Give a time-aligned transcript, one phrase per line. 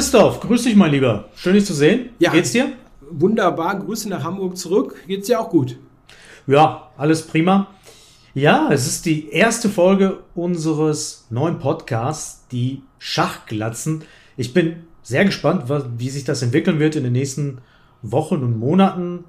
[0.00, 1.28] Christoph, grüß dich, mein Lieber.
[1.36, 2.08] Schön, dich zu sehen.
[2.18, 2.32] Ja.
[2.32, 2.72] Geht's dir?
[3.10, 3.78] Wunderbar.
[3.80, 4.94] Grüße nach Hamburg zurück.
[5.06, 5.76] Geht's dir auch gut?
[6.46, 7.66] Ja, alles prima.
[8.32, 14.04] Ja, es ist die erste Folge unseres neuen Podcasts, die Schachglatzen.
[14.38, 15.64] Ich bin sehr gespannt,
[15.98, 17.58] wie sich das entwickeln wird in den nächsten
[18.00, 19.24] Wochen und Monaten.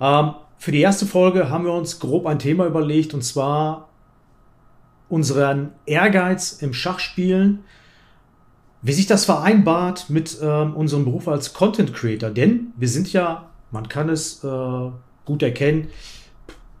[0.00, 3.88] Ähm, für die erste Folge haben wir uns grob ein Thema überlegt, und zwar
[5.08, 7.64] unseren Ehrgeiz im Schachspielen
[8.82, 12.30] wie sich das vereinbart mit ähm, unserem Beruf als Content Creator.
[12.30, 14.48] Denn wir sind ja, man kann es äh,
[15.24, 15.88] gut erkennen,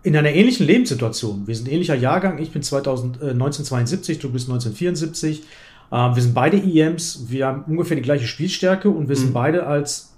[0.02, 1.46] in einer ähnlichen Lebenssituation.
[1.46, 2.38] Wir sind ähnlicher Jahrgang.
[2.38, 5.42] Ich bin 2000, äh, 1972, du bist 1974.
[5.90, 7.26] Äh, wir sind beide EMs.
[7.28, 9.20] Wir haben ungefähr die gleiche Spielstärke und wir mhm.
[9.20, 10.14] sind beide als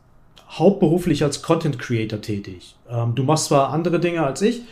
[0.48, 2.76] hauptberuflich als Content Creator tätig.
[2.88, 4.62] Ähm, du machst zwar andere Dinge als ich.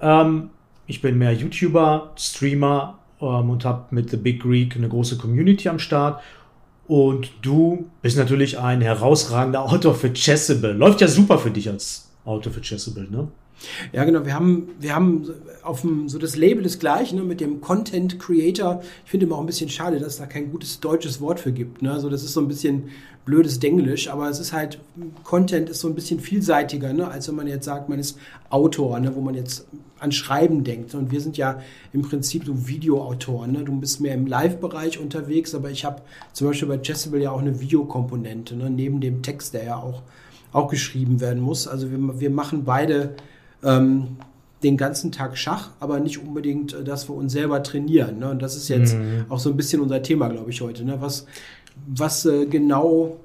[0.00, 0.50] Ähm,
[0.86, 5.68] ich bin mehr YouTuber, Streamer ähm, und habe mit The Big Greek eine große Community
[5.68, 6.20] am Start.
[6.90, 10.72] Und du bist natürlich ein herausragender Autor für Chessable.
[10.72, 13.28] Läuft ja super für dich als Autor für Chessable, ne?
[13.92, 14.24] Ja, genau.
[14.24, 15.28] Wir haben, wir haben
[15.62, 18.82] auf dem, so das Label ist gleich, ne, mit dem Content Creator.
[19.04, 21.52] Ich finde immer auch ein bisschen schade, dass es da kein gutes deutsches Wort für
[21.52, 21.82] gibt.
[21.82, 21.92] Ne?
[21.92, 22.90] Also das ist so ein bisschen
[23.24, 24.80] blödes Denglisch, aber es ist halt,
[25.24, 28.98] Content ist so ein bisschen vielseitiger, ne, als wenn man jetzt sagt, man ist Autor,
[28.98, 29.66] ne, wo man jetzt
[29.98, 30.94] an Schreiben denkt.
[30.94, 31.60] Und wir sind ja
[31.92, 33.52] im Prinzip so Videoautoren.
[33.52, 33.64] Ne?
[33.64, 36.02] Du bist mehr im Live-Bereich unterwegs, aber ich habe
[36.32, 38.70] zum Beispiel bei Chessable ja auch eine Videokomponente, ne?
[38.70, 40.02] neben dem Text, der ja auch,
[40.52, 41.68] auch geschrieben werden muss.
[41.68, 43.14] Also wir, wir machen beide
[43.62, 44.16] ähm,
[44.62, 48.18] den ganzen Tag Schach, aber nicht unbedingt, äh, dass wir uns selber trainieren.
[48.18, 48.30] Ne?
[48.30, 49.24] Und das ist jetzt mhm.
[49.28, 50.84] auch so ein bisschen unser Thema, glaube ich, heute.
[50.84, 51.00] Ne?
[51.00, 51.26] Was,
[51.86, 53.20] was äh, genau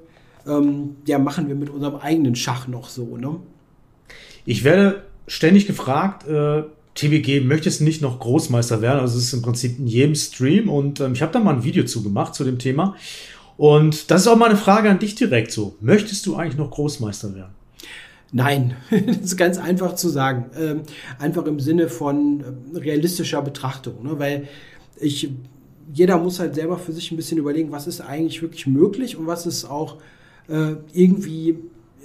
[0.48, 3.18] ähm, ja, machen wir mit unserem eigenen Schach noch so?
[3.18, 3.38] Ne?
[4.46, 6.64] Ich werde ständig gefragt, äh,
[6.96, 9.00] TBG, möchtest du nicht noch Großmeister werden?
[9.00, 11.64] Also es ist im Prinzip in jedem Stream und ähm, ich habe da mal ein
[11.64, 12.96] Video zu gemacht zu dem Thema.
[13.58, 15.76] Und das ist auch mal eine Frage an dich direkt so.
[15.82, 17.54] Möchtest du eigentlich noch Großmeister werden?
[18.32, 20.46] Nein, das ist ganz einfach zu sagen.
[20.58, 20.82] Ähm,
[21.20, 22.42] einfach im Sinne von
[22.74, 24.04] äh, realistischer Betrachtung.
[24.04, 24.20] Ne?
[24.20, 24.48] Weil
[25.00, 25.30] ich,
[25.94, 29.28] jeder muss halt selber für sich ein bisschen überlegen, was ist eigentlich wirklich möglich und
[29.28, 29.98] was ist auch
[30.48, 31.58] äh, irgendwie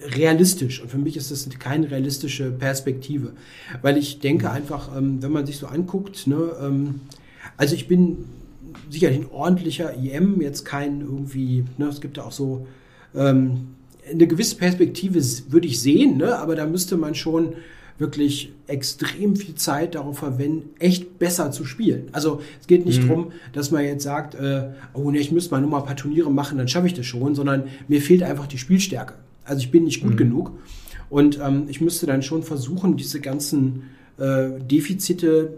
[0.03, 0.81] realistisch.
[0.81, 3.32] Und für mich ist das keine realistische Perspektive.
[3.82, 7.00] Weil ich denke einfach, ähm, wenn man sich so anguckt, ne, ähm,
[7.56, 8.25] also ich bin
[8.88, 12.66] sicherlich ein ordentlicher IM, jetzt kein irgendwie, ne, es gibt ja auch so
[13.14, 13.75] ähm,
[14.10, 16.38] eine gewisse Perspektive würde ich sehen, ne?
[16.38, 17.54] aber da müsste man schon
[17.98, 22.09] wirklich extrem viel Zeit darauf verwenden, echt besser zu spielen.
[22.12, 23.09] Also es geht nicht mhm.
[23.09, 25.97] darum, dass man jetzt sagt, äh, oh ne, ich müsste mal nur mal ein paar
[25.97, 29.15] Turniere machen, dann schaffe ich das schon, sondern mir fehlt einfach die Spielstärke.
[29.44, 30.16] Also ich bin nicht gut mhm.
[30.16, 30.53] genug.
[31.10, 33.82] Und ähm, ich müsste dann schon versuchen, diese ganzen
[34.16, 35.54] äh, Defizite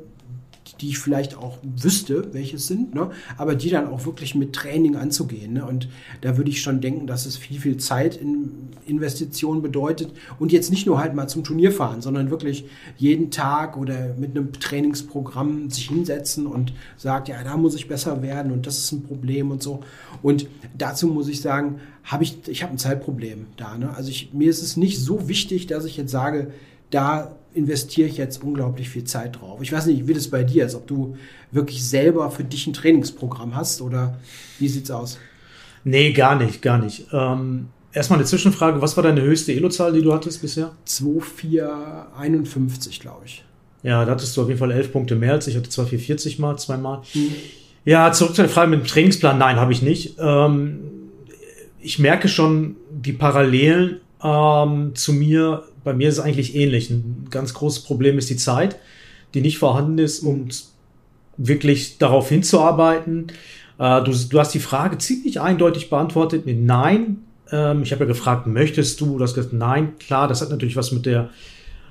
[0.83, 3.11] die ich vielleicht auch wüsste, welche es sind, ne?
[3.39, 5.55] aber die dann auch wirklich mit Training anzugehen.
[5.55, 5.65] Ne?
[5.65, 5.89] Und
[6.23, 8.51] da würde ich schon denken, dass es viel, viel Zeit in
[8.85, 12.65] Investitionen bedeutet und jetzt nicht nur halt mal zum Turnier fahren, sondern wirklich
[12.97, 18.21] jeden Tag oder mit einem Trainingsprogramm sich hinsetzen und sagt, ja, da muss ich besser
[18.23, 19.85] werden und das ist ein Problem und so.
[20.21, 23.79] Und dazu muss ich sagen, habe ich, ich habe ein Zeitproblem da.
[23.79, 23.95] Ne?
[23.95, 26.51] Also ich, mir ist es nicht so wichtig, dass ich jetzt sage,
[26.91, 29.61] da investiere ich jetzt unglaublich viel Zeit drauf.
[29.63, 31.17] Ich weiß nicht, wie das bei dir ist, ob du
[31.51, 34.19] wirklich selber für dich ein Trainingsprogramm hast oder
[34.59, 35.19] wie sieht's aus?
[35.85, 37.09] Nee, gar nicht, gar nicht.
[37.13, 40.71] Ähm, erstmal eine Zwischenfrage, was war deine höchste Elo-Zahl, die du hattest bisher?
[40.85, 43.45] 2451, glaube ich.
[43.83, 45.57] Ja, da hattest du auf jeden Fall elf Punkte mehr als ich.
[45.57, 47.03] hatte 2440 mal, zweimal.
[47.15, 47.35] Mhm.
[47.85, 49.39] Ja, zurück zu der Frage mit dem Trainingsplan.
[49.39, 50.15] Nein, habe ich nicht.
[50.19, 50.79] Ähm,
[51.81, 56.91] ich merke schon die Parallelen ähm, zu mir bei mir ist es eigentlich ähnlich.
[56.91, 58.77] Ein ganz großes Problem ist die Zeit,
[59.35, 60.49] die nicht vorhanden ist, um
[61.37, 63.29] wirklich darauf hinzuarbeiten.
[63.79, 67.19] Äh, du, du, hast die Frage ziemlich eindeutig beantwortet mit Nein.
[67.51, 69.19] Ähm, ich habe ja gefragt, möchtest du?
[69.19, 69.93] Du hast gesagt, nein.
[69.99, 71.31] Klar, das hat natürlich was mit der,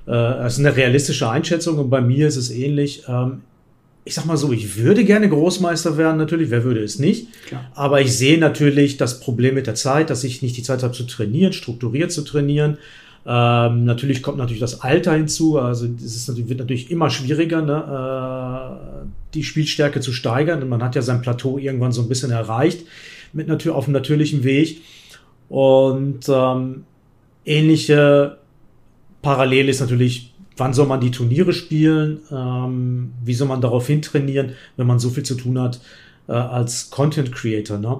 [0.06, 3.04] äh, das ist eine realistische Einschätzung und bei mir ist es ähnlich.
[3.07, 3.42] Ähm,
[4.04, 7.27] ich sag mal so, ich würde gerne Großmeister werden, natürlich, wer würde es nicht?
[7.45, 7.69] Klar.
[7.75, 10.94] Aber ich sehe natürlich das Problem mit der Zeit, dass ich nicht die Zeit habe
[10.94, 12.80] zu trainieren, strukturiert zu trainieren.
[13.25, 19.03] Ähm, natürlich kommt natürlich das Alter hinzu, also es ist, wird natürlich immer schwieriger, ne,
[19.03, 20.68] äh, die Spielstärke zu steigern.
[20.68, 22.85] Man hat ja sein Plateau irgendwann so ein bisschen erreicht
[23.33, 24.81] mit natürlich auf einem natürlichen Weg.
[25.50, 26.83] Und ähm,
[27.45, 28.38] ähnliche
[29.21, 32.21] Parallele ist natürlich, wann soll man die Turniere spielen?
[32.31, 35.79] Ähm, wie soll man darauf hintrainieren, wenn man so viel zu tun hat
[36.27, 37.77] äh, als Content Creator?
[37.77, 38.00] Ne?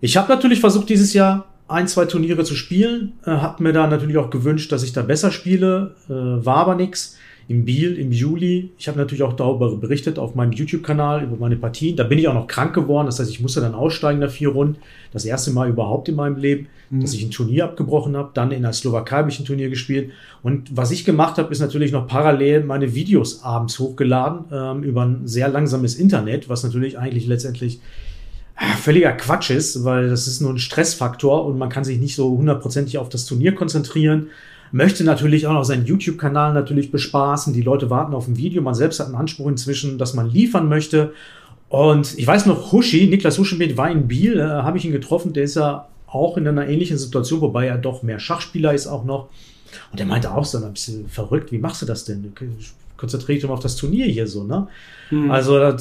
[0.00, 3.12] Ich habe natürlich versucht, dieses Jahr ein, zwei Turniere zu spielen.
[3.24, 5.94] Äh, hab mir da natürlich auch gewünscht, dass ich da besser spiele.
[6.08, 7.16] Äh, war aber nix.
[7.46, 8.72] in Biel im Juli.
[8.78, 11.96] Ich habe natürlich auch darüber berichtet auf meinem YouTube-Kanal über meine Partien.
[11.96, 13.06] Da bin ich auch noch krank geworden.
[13.06, 14.76] Das heißt, ich musste dann aussteigen nach vier Runden.
[15.12, 17.00] Das erste Mal überhaupt in meinem Leben, mhm.
[17.00, 18.30] dass ich ein Turnier abgebrochen habe.
[18.34, 20.10] Dann in der Slowakei habe ich ein Turnier gespielt.
[20.42, 25.06] Und was ich gemacht habe, ist natürlich noch parallel meine Videos abends hochgeladen ähm, über
[25.06, 27.80] ein sehr langsames Internet, was natürlich eigentlich letztendlich
[28.80, 32.36] völliger Quatsch ist, weil das ist nur ein Stressfaktor und man kann sich nicht so
[32.36, 34.28] hundertprozentig auf das Turnier konzentrieren
[34.72, 37.52] möchte natürlich auch noch seinen YouTube-Kanal natürlich bespaßen.
[37.52, 38.62] Die Leute warten auf ein Video.
[38.62, 41.12] Man selbst hat einen Anspruch inzwischen, dass man liefern möchte.
[41.68, 45.32] Und ich weiß noch, Hushi, Niklas Huschenbeet war in Biel, äh, habe ich ihn getroffen.
[45.32, 49.04] Der ist ja auch in einer ähnlichen Situation, wobei er doch mehr Schachspieler ist auch
[49.04, 49.28] noch.
[49.92, 52.32] Und er meinte auch so ein bisschen verrückt, wie machst du das denn?
[52.98, 54.66] Du konzentrierst dich mal auf das Turnier hier so, ne?
[55.10, 55.30] Hm.
[55.30, 55.72] Also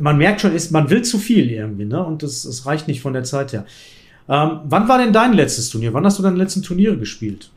[0.00, 2.04] man merkt schon, ist, man will zu viel irgendwie, ne?
[2.04, 3.64] Und das, das reicht nicht von der Zeit her.
[4.28, 5.94] Ähm, wann war denn dein letztes Turnier?
[5.94, 7.50] Wann hast du deine letzten Turniere gespielt?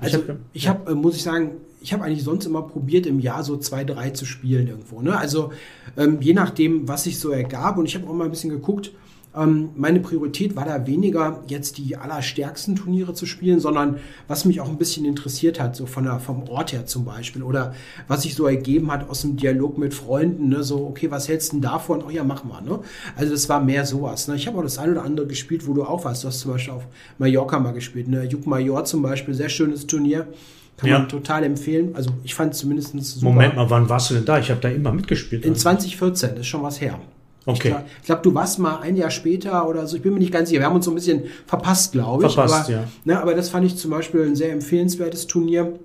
[0.00, 3.20] Also ich habe, hab, äh, muss ich sagen, ich habe eigentlich sonst immer probiert, im
[3.20, 5.00] Jahr so zwei, drei zu spielen irgendwo.
[5.00, 5.16] Ne?
[5.16, 5.52] Also
[5.96, 7.78] ähm, je nachdem, was sich so ergab.
[7.78, 8.90] Und ich habe auch mal ein bisschen geguckt,
[9.36, 13.96] ähm, meine Priorität war da weniger, jetzt die allerstärksten Turniere zu spielen, sondern
[14.28, 17.42] was mich auch ein bisschen interessiert hat, so von der, vom Ort her zum Beispiel,
[17.42, 17.74] oder
[18.06, 20.62] was sich so ergeben hat aus dem Dialog mit Freunden, ne?
[20.62, 22.02] so, okay, was hältst du denn davon?
[22.06, 22.62] Oh ja, mach mal.
[22.62, 22.78] Ne?
[23.16, 24.28] Also das war mehr sowas.
[24.28, 24.36] Ne?
[24.36, 26.22] Ich habe auch das eine oder andere gespielt, wo du auch warst.
[26.22, 26.86] Du hast zum Beispiel auf
[27.18, 28.08] Mallorca mal gespielt.
[28.08, 28.24] Ne?
[28.24, 30.28] Juk Major zum Beispiel, sehr schönes Turnier.
[30.76, 30.98] Kann ja.
[30.98, 31.94] man total empfehlen.
[31.94, 33.26] Also ich fand es zumindest super.
[33.26, 34.38] Moment mal, wann warst du denn da?
[34.38, 35.44] Ich habe da immer mitgespielt.
[35.44, 36.98] In 2014, das ist schon was her.
[37.46, 37.68] Okay.
[37.68, 39.96] Ich glaube, glaub, du warst mal ein Jahr später oder so.
[39.96, 40.60] Ich bin mir nicht ganz sicher.
[40.60, 42.32] Wir haben uns so ein bisschen verpasst, glaube ich.
[42.32, 42.84] Verpasst, aber, ja.
[43.04, 45.78] Ne, aber das fand ich zum Beispiel ein sehr empfehlenswertes Turnier.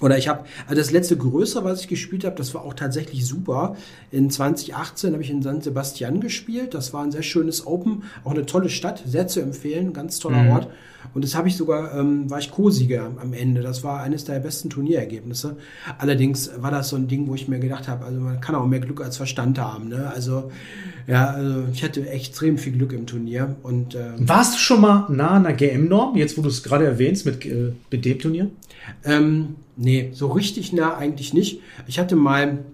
[0.00, 3.26] Oder ich habe, also das letzte größere, was ich gespielt habe, das war auch tatsächlich
[3.26, 3.76] super.
[4.10, 6.74] In 2018 habe ich in San Sebastian gespielt.
[6.74, 10.42] Das war ein sehr schönes Open, auch eine tolle Stadt, sehr zu empfehlen, ganz toller
[10.42, 10.50] mhm.
[10.50, 10.68] Ort.
[11.14, 13.62] Und das habe ich sogar, ähm, war ich Co-Sieger am Ende.
[13.62, 15.56] Das war eines der besten Turnierergebnisse.
[15.98, 18.66] Allerdings war das so ein Ding, wo ich mir gedacht habe, also man kann auch
[18.66, 19.88] mehr Glück als Verstand haben.
[19.88, 20.10] Ne?
[20.14, 20.50] Also
[21.06, 23.56] ja, also ich hatte extrem viel Glück im Turnier.
[23.62, 26.16] Und ähm, warst du schon mal nah an der GM-Norm?
[26.16, 28.50] Jetzt, wo du es gerade erwähnst mit, äh, mit dem Turnier?
[29.04, 31.60] Ähm, nee, so richtig nah eigentlich nicht.
[31.86, 32.64] Ich hatte mal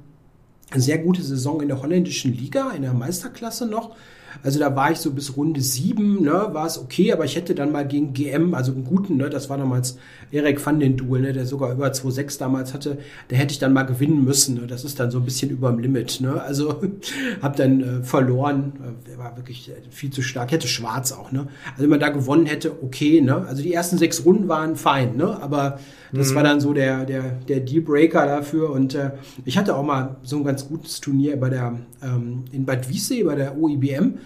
[0.71, 3.95] eine sehr gute Saison in der holländischen Liga, in der Meisterklasse noch.
[4.43, 7.55] Also da war ich so bis Runde sieben, ne, war es okay, aber ich hätte
[7.55, 9.99] dann mal gegen GM, also einen guten, ne, das war damals
[10.31, 12.99] Erik van den Duel, ne, der sogar über 2,6 damals hatte,
[13.31, 14.55] der hätte ich dann mal gewinnen müssen.
[14.55, 16.21] Ne, das ist dann so ein bisschen über dem Limit.
[16.21, 16.83] Ne, also
[17.43, 18.73] habe dann äh, verloren,
[19.15, 21.33] äh, war wirklich äh, viel zu stark, hätte schwarz auch.
[21.33, 23.21] Ne, also wenn man da gewonnen hätte, okay.
[23.21, 25.79] Ne, also die ersten sechs Runden waren fein, ne, aber
[26.13, 26.35] das mhm.
[26.35, 28.71] war dann so der, der, der Dealbreaker dafür.
[28.71, 29.13] Und äh,
[29.45, 33.25] ich hatte auch mal so ein ganz gutes Turnier bei der, ähm, in Bad Wiessee,
[33.25, 34.19] bei der OIBM.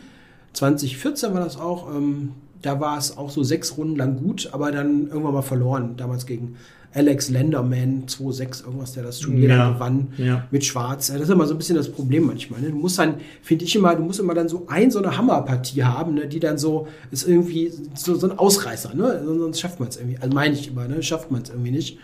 [0.57, 1.95] 2014 war das auch.
[1.95, 2.33] Ähm,
[2.63, 5.95] da war es auch so sechs Runden lang gut, aber dann irgendwann mal verloren.
[5.97, 6.57] Damals gegen
[6.95, 10.47] Alex Lenderman 2-6, irgendwas, der das Turnier ja, gewann ja.
[10.51, 11.09] mit Schwarz.
[11.09, 12.61] Das ist immer so ein bisschen das Problem manchmal.
[12.61, 12.71] Ne?
[12.71, 15.85] Du musst dann, finde ich immer, du musst immer dann so ein, so eine Hammerpartie
[15.85, 16.27] haben, ne?
[16.27, 19.23] die dann so, ist irgendwie so, so ein Ausreißer, ne?
[19.25, 20.17] sonst schafft man es irgendwie.
[20.19, 21.03] Also meine ich immer, ne?
[21.03, 21.99] schafft man es irgendwie nicht.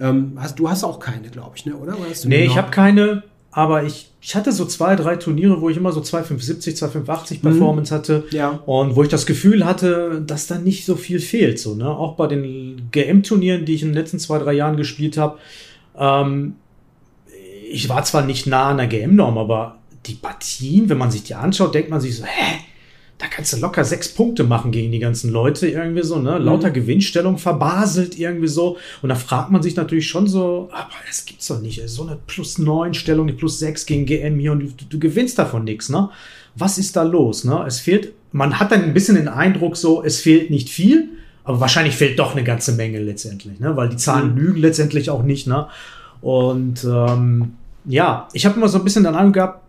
[0.00, 1.76] Ähm, hast, du hast auch keine, glaube ich, ne?
[1.76, 1.98] oder?
[1.98, 3.22] oder nee, ich habe keine
[3.58, 7.48] aber ich, ich hatte so zwei, drei Turniere, wo ich immer so 2,570, 2,580 mhm.
[7.48, 7.98] Performance mhm.
[7.98, 8.24] hatte.
[8.30, 8.50] Ja.
[8.66, 11.58] Und wo ich das Gefühl hatte, dass da nicht so viel fehlt.
[11.58, 11.90] So, ne?
[11.90, 15.40] Auch bei den GM-Turnieren, die ich in den letzten zwei, drei Jahren gespielt habe.
[15.98, 16.54] Ähm,
[17.68, 21.34] ich war zwar nicht nah an der GM-Norm, aber die Partien, wenn man sich die
[21.34, 22.60] anschaut, denkt man sich so, hä?
[23.18, 26.38] Da kannst du locker sechs Punkte machen gegen die ganzen Leute irgendwie so, ne?
[26.38, 26.74] Lauter mhm.
[26.74, 28.76] Gewinnstellung verbaselt irgendwie so.
[29.02, 31.86] Und da fragt man sich natürlich schon so, aber das gibt's doch nicht.
[31.88, 35.38] So eine plus neun Stellung, die plus sechs gegen GM hier und du, du gewinnst
[35.38, 36.10] davon nichts, ne?
[36.54, 37.64] Was ist da los, ne?
[37.66, 41.08] Es fehlt, man hat dann ein bisschen den Eindruck so, es fehlt nicht viel,
[41.42, 43.76] aber wahrscheinlich fehlt doch eine ganze Menge letztendlich, ne?
[43.76, 44.38] Weil die Zahlen mhm.
[44.38, 45.66] lügen letztendlich auch nicht, ne?
[46.20, 49.67] Und ähm, ja, ich habe immer so ein bisschen den Eindruck gehabt,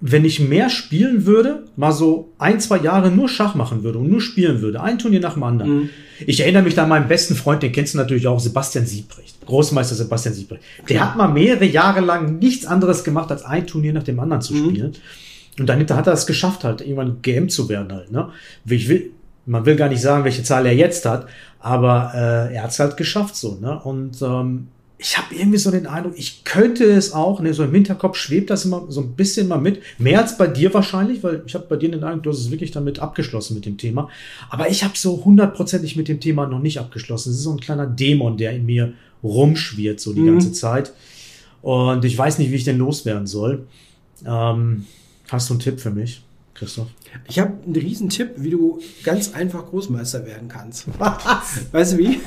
[0.00, 4.08] wenn ich mehr spielen würde, mal so ein, zwei Jahre nur Schach machen würde und
[4.10, 5.70] nur spielen würde, ein Turnier nach dem anderen.
[5.70, 5.90] Mhm.
[6.26, 9.44] Ich erinnere mich da an meinen besten Freund, den kennst du natürlich auch, Sebastian Siebrecht.
[9.46, 10.62] Großmeister Sebastian Siebrecht.
[10.88, 14.42] Der hat mal mehrere Jahre lang nichts anderes gemacht, als ein Turnier nach dem anderen
[14.42, 14.70] zu mhm.
[14.70, 14.92] spielen.
[15.58, 18.12] Und dann hat er es geschafft, halt irgendwann GM zu werden halt.
[18.12, 18.28] Ne?
[18.66, 19.10] Ich will,
[19.46, 21.26] man will gar nicht sagen, welche Zahl er jetzt hat,
[21.58, 23.58] aber äh, er hat es halt geschafft so.
[23.60, 23.80] Ne?
[23.82, 24.68] Und ähm,
[25.00, 28.50] ich habe irgendwie so den Eindruck, ich könnte es auch, ne, so im Hinterkopf schwebt
[28.50, 29.80] das immer so ein bisschen mal mit.
[29.98, 32.50] Mehr als bei dir wahrscheinlich, weil ich habe bei dir den Eindruck, du hast es
[32.50, 34.08] wirklich damit abgeschlossen mit dem Thema.
[34.50, 37.30] Aber ich habe so hundertprozentig mit dem Thema noch nicht abgeschlossen.
[37.30, 40.32] Es ist so ein kleiner Dämon, der in mir rumschwirrt so die mhm.
[40.32, 40.92] ganze Zeit.
[41.62, 43.66] Und ich weiß nicht, wie ich denn loswerden soll.
[44.26, 44.86] Ähm,
[45.28, 46.22] hast du einen Tipp für mich?
[46.54, 46.88] Christoph?
[47.28, 50.86] Ich habe einen riesen Tipp, wie du ganz einfach Großmeister werden kannst.
[50.98, 51.66] Was?
[51.72, 52.18] Weißt du wie?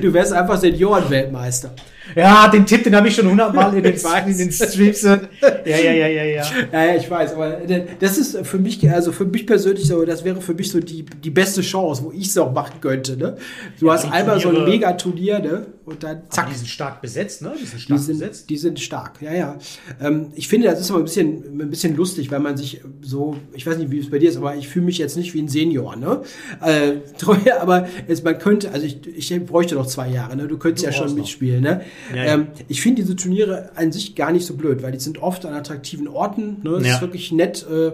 [0.00, 1.70] Du wärst einfach Seniorenweltmeister.
[2.14, 5.02] Ja, den Tipp, den habe ich schon hundertmal in den, in den Streams.
[5.02, 5.20] Ja,
[5.64, 6.44] ja, ja, ja, ja.
[6.72, 10.04] Ja, ja, ich weiß, aber äh, das ist für mich, also für mich persönlich so,
[10.04, 13.16] das wäre für mich so die, die beste Chance, wo ich es auch machen könnte.
[13.16, 13.36] Ne?
[13.78, 15.66] Du ja, hast einmal so ein Megaturnier, ne?
[15.84, 16.44] Und dann zack.
[16.44, 17.54] Aber die sind stark besetzt, ne?
[17.60, 18.50] Die sind stark die sind, besetzt.
[18.50, 19.58] Die sind stark, ja, ja.
[20.00, 23.36] Ähm, ich finde, das ist aber ein bisschen, ein bisschen lustig, weil man sich so,
[23.52, 25.42] ich weiß nicht, wie es bei dir ist, aber ich fühle mich jetzt nicht wie
[25.42, 26.22] ein Senior, ne?
[26.60, 26.94] Äh,
[27.60, 30.46] aber es, man könnte, also ich, ich bräuchte noch zwei Jahre, ne?
[30.46, 31.80] Du könntest du ja schon mitspielen, ne?
[32.14, 32.34] Ja, ja.
[32.34, 35.44] Ähm, ich finde diese Turniere an sich gar nicht so blöd, weil die sind oft
[35.46, 36.70] an attraktiven Orten, ne?
[36.78, 36.94] Das ja.
[36.94, 37.92] ist wirklich nett äh,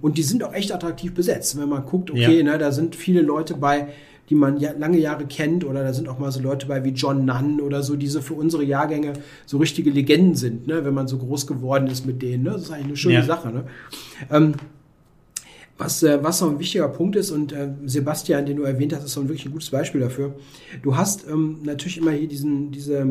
[0.00, 1.58] und die sind auch echt attraktiv besetzt.
[1.58, 3.88] Wenn man guckt, okay, ne, da sind viele Leute bei,
[4.28, 6.90] die man ja lange Jahre kennt, oder da sind auch mal so Leute bei wie
[6.90, 9.14] John Nunn oder so, die so für unsere Jahrgänge
[9.44, 12.44] so richtige Legenden sind, ne, wenn man so groß geworden ist mit denen.
[12.44, 12.50] Ne?
[12.50, 13.24] Das ist eigentlich eine schöne.
[13.24, 13.50] Sache.
[13.50, 13.64] Ne?
[14.30, 14.54] Ähm,
[15.80, 19.04] was, äh, was noch ein wichtiger Punkt ist, und äh, Sebastian, den du erwähnt hast,
[19.04, 20.34] ist so ein wirklich ein gutes Beispiel dafür.
[20.82, 23.06] Du hast ähm, natürlich immer hier diesen, diese,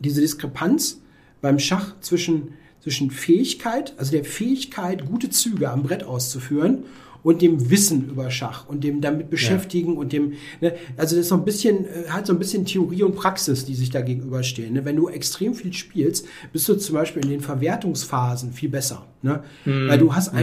[0.00, 1.00] diese Diskrepanz
[1.40, 6.84] beim Schach zwischen, zwischen Fähigkeit, also der Fähigkeit, gute Züge am Brett auszuführen
[7.26, 9.98] und dem Wissen über Schach und dem damit beschäftigen ja.
[9.98, 13.02] und dem, ne, also das ist so ein bisschen, äh, hat so ein bisschen Theorie
[13.02, 14.74] und Praxis, die sich da gegenüberstehen.
[14.74, 14.84] Ne?
[14.84, 19.06] Wenn du extrem viel spielst, bist du zum Beispiel in den Verwertungsphasen viel besser.
[19.22, 19.42] Ne?
[19.64, 19.88] Mhm.
[19.88, 20.38] Weil du hast mhm.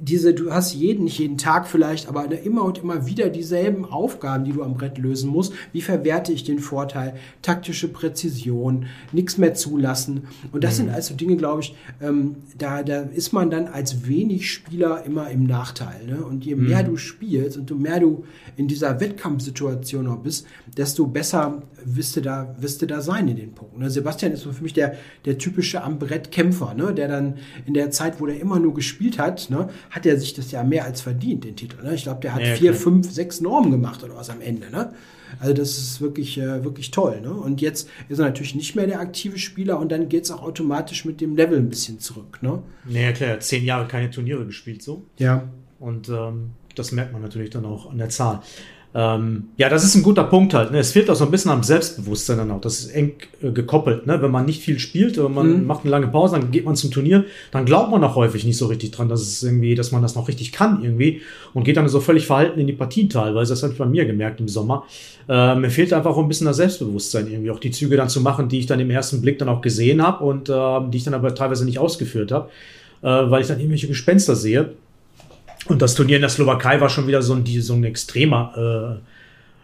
[0.00, 4.44] Diese, du hast jeden, nicht jeden Tag vielleicht, aber immer und immer wieder dieselben Aufgaben,
[4.44, 5.52] die du am Brett lösen musst.
[5.72, 7.14] Wie verwerte ich den Vorteil?
[7.42, 10.28] Taktische Präzision, nichts mehr zulassen.
[10.52, 10.84] Und das mhm.
[10.84, 15.30] sind also Dinge, glaube ich, ähm, da, da ist man dann als wenig Spieler immer
[15.30, 16.06] im Nachteil.
[16.06, 16.24] Ne?
[16.24, 16.86] Und je mehr mhm.
[16.86, 18.24] du spielst und je mehr du
[18.56, 23.36] in dieser Wettkampfsituation noch bist, desto besser wirst du da, wirst du da sein in
[23.36, 23.80] den Punkten.
[23.80, 23.90] Ne?
[23.90, 24.94] Sebastian ist für mich der,
[25.26, 26.94] der typische am Brett Kämpfer, ne?
[26.94, 27.34] der dann
[27.66, 29.68] in der Zeit, wo der immer nur gespielt hat, ne?
[29.90, 31.82] Hat er sich das ja mehr als verdient, den Titel.
[31.82, 31.94] Ne?
[31.94, 34.70] Ich glaube, der hat ja, vier, fünf, sechs Normen gemacht oder was am Ende.
[34.70, 34.92] Ne?
[35.38, 37.20] Also das ist wirklich, äh, wirklich toll.
[37.20, 37.32] Ne?
[37.32, 40.42] Und jetzt ist er natürlich nicht mehr der aktive Spieler und dann geht es auch
[40.42, 42.38] automatisch mit dem Level ein bisschen zurück.
[42.40, 42.62] Ne?
[42.84, 45.04] Naja, klar, zehn Jahre keine Turniere gespielt so.
[45.18, 45.48] Ja.
[45.78, 48.40] Und ähm, das merkt man natürlich dann auch an der Zahl.
[48.92, 50.72] Ähm, ja, das ist ein guter Punkt halt.
[50.72, 50.78] Ne?
[50.78, 52.60] Es fehlt auch so ein bisschen am Selbstbewusstsein dann auch.
[52.60, 54.06] Das ist eng äh, gekoppelt.
[54.08, 54.20] Ne?
[54.20, 55.66] Wenn man nicht viel spielt, wenn man mhm.
[55.66, 58.56] macht eine lange Pause, dann geht man zum Turnier, dann glaubt man auch häufig nicht
[58.56, 61.22] so richtig dran, dass es irgendwie, dass man das noch richtig kann irgendwie
[61.54, 63.52] und geht dann so völlig verhalten in die Partien teilweise.
[63.52, 64.84] Das habe ich bei mir gemerkt im Sommer.
[65.28, 68.20] Äh, mir fehlt einfach auch ein bisschen das Selbstbewusstsein irgendwie, auch die Züge dann zu
[68.20, 71.04] machen, die ich dann im ersten Blick dann auch gesehen habe und äh, die ich
[71.04, 72.48] dann aber teilweise nicht ausgeführt habe,
[73.02, 74.70] äh, weil ich dann irgendwelche Gespenster sehe.
[75.66, 79.00] Und das Turnier in der Slowakei war schon wieder so ein, so ein extremer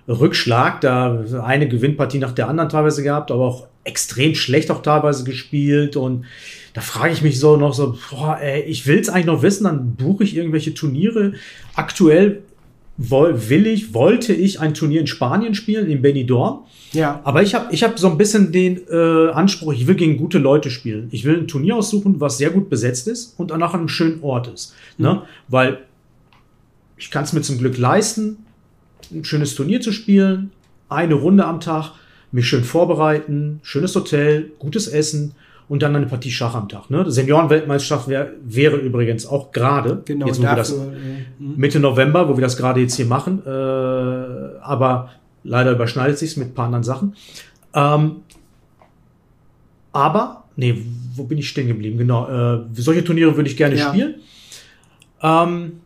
[0.08, 0.80] äh, Rückschlag.
[0.80, 5.96] Da eine Gewinnpartie nach der anderen teilweise gehabt, aber auch extrem schlecht auch teilweise gespielt.
[5.96, 6.24] Und
[6.74, 9.64] da frage ich mich so noch so, boah, ey, ich will es eigentlich noch wissen,
[9.64, 11.32] dann buche ich irgendwelche Turniere.
[11.74, 12.42] Aktuell
[12.98, 16.64] will ich, wollte ich ein Turnier in Spanien spielen, in Benidorm.
[16.92, 17.20] Ja.
[17.24, 20.38] Aber ich habe ich hab so ein bisschen den äh, Anspruch, ich will gegen gute
[20.38, 21.08] Leute spielen.
[21.10, 24.22] Ich will ein Turnier aussuchen, was sehr gut besetzt ist und auch nach einem schönen
[24.22, 24.74] Ort ist.
[24.96, 25.08] Ne?
[25.08, 25.14] Mhm.
[25.16, 25.22] Ne?
[25.48, 25.78] Weil
[26.96, 28.38] ich kann es mir zum Glück leisten,
[29.12, 30.50] ein schönes Turnier zu spielen,
[30.88, 31.92] eine Runde am Tag,
[32.32, 35.34] mich schön vorbereiten, schönes Hotel, gutes Essen
[35.68, 36.90] und dann eine Partie Schach am Tag.
[36.90, 37.10] Ne?
[37.10, 40.76] Seniorenweltmeisterschaft wär, wäre übrigens auch gerade, genau, jetzt, wo wir das, äh,
[41.38, 45.10] Mitte November, wo wir das gerade jetzt hier machen, äh, aber
[45.44, 47.14] leider überschneidet sich mit ein paar anderen Sachen.
[47.74, 48.16] Ähm,
[49.92, 50.82] aber, nee,
[51.14, 51.98] wo bin ich stehen geblieben?
[51.98, 53.88] Genau, äh, solche Turniere würde ich gerne ja.
[53.88, 54.14] spielen.
[55.22, 55.80] Ähm,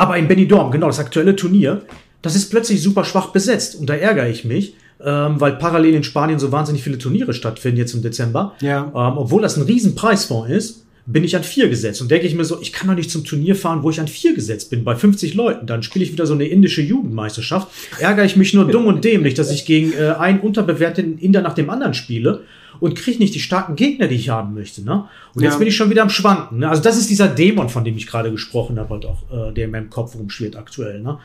[0.00, 1.82] aber in Benidorm, genau, das aktuelle Turnier,
[2.22, 3.74] das ist plötzlich super schwach besetzt.
[3.74, 7.76] Und da ärgere ich mich, ähm, weil parallel in Spanien so wahnsinnig viele Turniere stattfinden
[7.76, 8.54] jetzt im Dezember.
[8.62, 8.84] Ja.
[8.84, 12.00] Ähm, obwohl das ein riesen Preisfonds ist, bin ich an vier gesetzt.
[12.00, 14.08] Und denke ich mir so, ich kann doch nicht zum Turnier fahren, wo ich an
[14.08, 15.66] vier gesetzt bin, bei 50 Leuten.
[15.66, 17.68] Dann spiele ich wieder so eine indische Jugendmeisterschaft.
[17.98, 21.54] Ärgere ich mich nur dumm und dämlich, dass ich gegen äh, einen unterbewerteten Inder nach
[21.54, 22.40] dem anderen spiele
[22.80, 24.82] und kriege nicht die starken Gegner, die ich haben möchte.
[24.82, 25.04] Ne?
[25.34, 25.50] Und ja.
[25.50, 26.58] jetzt bin ich schon wieder am Schwanken.
[26.58, 26.68] Ne?
[26.68, 29.66] Also das ist dieser Dämon, von dem ich gerade gesprochen habe, halt auch, äh, der
[29.66, 31.00] in meinem Kopf rumschwirrt aktuell.
[31.00, 31.18] Ne?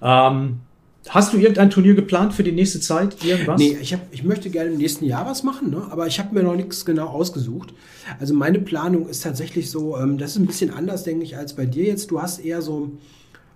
[0.00, 0.60] Ähm,
[1.08, 3.24] Hast du irgendein Turnier geplant für die nächste Zeit?
[3.24, 3.58] Irgendwas?
[3.58, 5.88] Nee, ich, hab, ich möchte gerne im nächsten Jahr was machen, ne?
[5.90, 7.74] aber ich habe mir noch nichts genau ausgesucht.
[8.20, 11.54] Also meine Planung ist tatsächlich so, ähm, das ist ein bisschen anders, denke ich, als
[11.54, 12.12] bei dir jetzt.
[12.12, 12.92] Du hast eher so,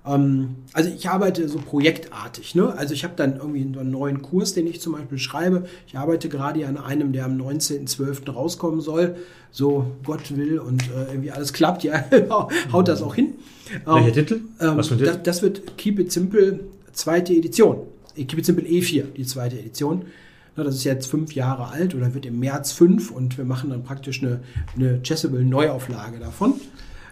[0.07, 2.55] ähm, also ich arbeite so projektartig.
[2.55, 2.73] Ne?
[2.77, 5.67] Also ich habe dann irgendwie einen neuen Kurs, den ich zum Beispiel schreibe.
[5.87, 8.31] Ich arbeite gerade an einem, der am 19.12.
[8.31, 9.17] rauskommen soll.
[9.51, 12.05] So Gott will und äh, irgendwie alles klappt, ja,
[12.73, 13.35] haut das auch hin.
[13.85, 14.41] Welcher ähm, Titel?
[14.59, 15.13] Was für ein Titel?
[15.13, 16.61] Das, das wird Keep It Simple
[16.93, 17.79] zweite Edition.
[18.15, 20.05] Keep It Simple E4, die zweite Edition.
[20.57, 23.83] Das ist jetzt fünf Jahre alt oder wird im März fünf und wir machen dann
[23.83, 24.41] praktisch eine,
[24.75, 26.55] eine Chessable-Neuauflage davon.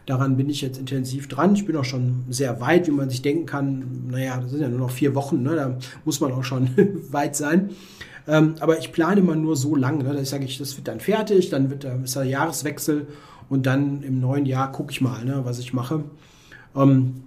[0.07, 1.55] Daran bin ich jetzt intensiv dran.
[1.55, 4.09] Ich bin auch schon sehr weit, wie man sich denken kann.
[4.11, 5.55] Naja, das sind ja nur noch vier Wochen, ne?
[5.57, 6.69] da muss man auch schon
[7.11, 7.71] weit sein.
[8.27, 11.01] Ähm, aber ich plane immer nur so lang, ne, ich sage, ich, das wird dann
[11.01, 13.07] fertig, dann wird da ist der Jahreswechsel
[13.51, 16.05] und dann im neuen Jahr gucke ich mal, ne, was ich mache.
[16.75, 17.25] Ähm,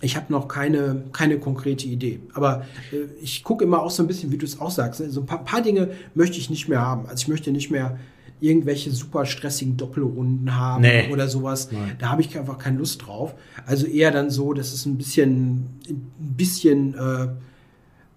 [0.00, 2.20] ich habe noch keine, keine konkrete Idee.
[2.34, 5.00] Aber äh, ich gucke immer auch so ein bisschen, wie du es auch sagst.
[5.00, 5.10] Ne?
[5.10, 7.06] So ein paar, paar Dinge möchte ich nicht mehr haben.
[7.06, 7.98] Also ich möchte nicht mehr
[8.40, 11.08] irgendwelche super stressigen Doppelrunden haben Nee.
[11.12, 11.70] oder sowas.
[11.72, 11.96] Nein.
[11.98, 13.34] Da habe ich einfach keine Lust drauf.
[13.66, 17.28] Also eher dann so, dass es ein bisschen, ein bisschen äh,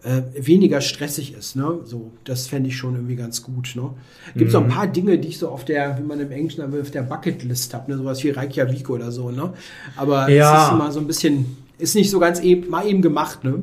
[0.03, 1.55] äh, weniger stressig ist.
[1.55, 1.79] Ne?
[1.85, 3.73] So, das fände ich schon irgendwie ganz gut.
[3.75, 3.91] Ne?
[4.35, 4.65] Gibt so Mhm.
[4.67, 7.73] ein paar Dinge, die ich so auf der, wie man im Englischen auf der Bucketlist
[7.73, 7.97] habe, ne?
[7.97, 9.29] sowas wie Reykjavik oder so.
[9.31, 9.53] Ne?
[9.95, 10.57] Aber Ja.
[10.63, 13.43] es ist immer so ein bisschen, ist nicht so ganz eben, mal eben gemacht.
[13.43, 13.61] Ne?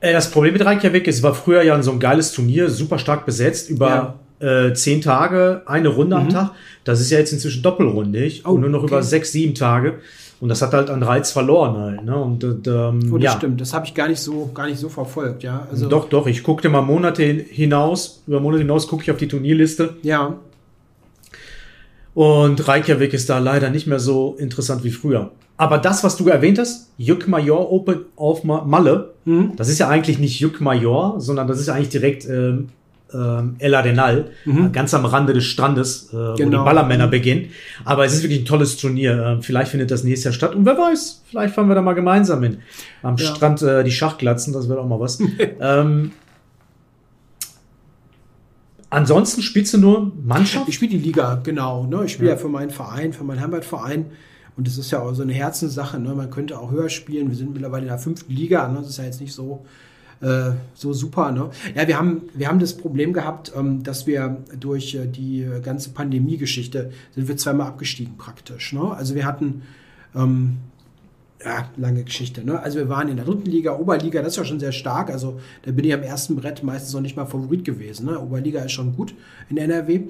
[0.00, 2.98] Äh, Das Problem mit Reykjavik ist, es war früher ja so ein geiles Turnier, super
[2.98, 6.52] stark besetzt, über äh, zehn Tage, eine Runde am Tag.
[6.84, 8.92] Das ist ja jetzt inzwischen doppelrundig Oh, und nur noch okay.
[8.94, 10.00] über sechs, sieben Tage.
[10.40, 12.04] Und das hat halt an Reiz verloren halt.
[12.04, 12.16] Ne?
[12.16, 13.60] Und äh, ähm, Oh, das ja, stimmt.
[13.60, 15.42] Das habe ich gar nicht so, gar nicht so verfolgt.
[15.42, 16.26] Ja, also doch, doch.
[16.26, 19.96] Ich guckte mal Monate hin- hinaus, über Monate hinaus gucke ich auf die Turnierliste.
[20.02, 20.36] ja,
[22.14, 25.30] Und Reykjavik ist da leider nicht mehr so interessant wie früher.
[25.56, 29.52] Aber das, was du erwähnt hast, Juk Major Open auf Ma- Malle, Mhm.
[29.56, 32.70] das ist ja eigentlich nicht Juk Major, sondern das ist eigentlich direkt ähm,
[33.14, 34.72] ähm, El Arenal, Mhm.
[34.72, 36.64] ganz am Rande des Strandes, äh, wo die Genau.
[36.64, 37.50] Ballermänner beginnen.
[37.84, 39.22] Aber es ist wirklich ein tolles Turnier.
[39.24, 40.54] Ähm, vielleicht findet das nächstes Jahr statt.
[40.54, 42.58] Und wer weiß, vielleicht fahren wir da mal gemeinsam hin.
[43.02, 43.26] Am Ja.
[43.26, 45.18] Strand äh, die Schachglatzen, das wäre auch mal was.
[45.60, 46.12] ähm,
[48.90, 50.68] ansonsten spielst du nur Mannschaft?
[50.68, 51.84] Ich spiele die Liga, genau.
[51.86, 52.04] Ne?
[52.04, 52.34] Ich spiele Ja.
[52.36, 52.40] ja.
[52.40, 54.06] für meinen Verein, für meinen Heimatverein.
[54.56, 55.98] Und das ist ja auch so eine Herzenssache.
[55.98, 56.14] Ne?
[56.14, 57.28] Man könnte auch höher spielen.
[57.30, 58.68] Wir sind mittlerweile in der fünften Liga.
[58.68, 58.78] Ne?
[58.80, 59.64] Das ist ja jetzt nicht so,
[60.20, 61.32] äh, so super.
[61.32, 61.50] Ne?
[61.74, 65.90] Ja, wir haben, wir haben das Problem gehabt, ähm, dass wir durch äh, die ganze
[65.90, 68.72] Pandemie-Geschichte sind wir zweimal abgestiegen praktisch.
[68.72, 68.92] Ne?
[68.92, 69.62] Also wir hatten
[70.14, 70.58] ähm,
[71.44, 72.44] ja, lange Geschichte.
[72.44, 72.60] Ne?
[72.60, 75.10] Also wir waren in der dritten Liga, Oberliga, das ist ja schon sehr stark.
[75.10, 78.06] Also da bin ich am ersten Brett meistens noch nicht mal Favorit gewesen.
[78.06, 78.18] Ne?
[78.18, 79.14] Oberliga ist schon gut
[79.48, 80.02] in NRW.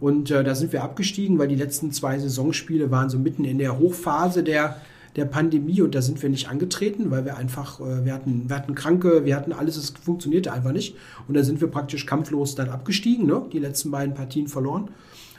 [0.00, 3.58] Und äh, da sind wir abgestiegen, weil die letzten zwei Saisonspiele waren so mitten in
[3.58, 4.80] der Hochphase der,
[5.18, 8.56] der Pandemie und da sind wir nicht angetreten, weil wir einfach, äh, wir, hatten, wir
[8.56, 10.96] hatten Kranke, wir hatten alles, es funktionierte einfach nicht.
[11.26, 13.42] Und da sind wir praktisch kampflos dann abgestiegen, ne?
[13.52, 14.88] die letzten beiden Partien verloren.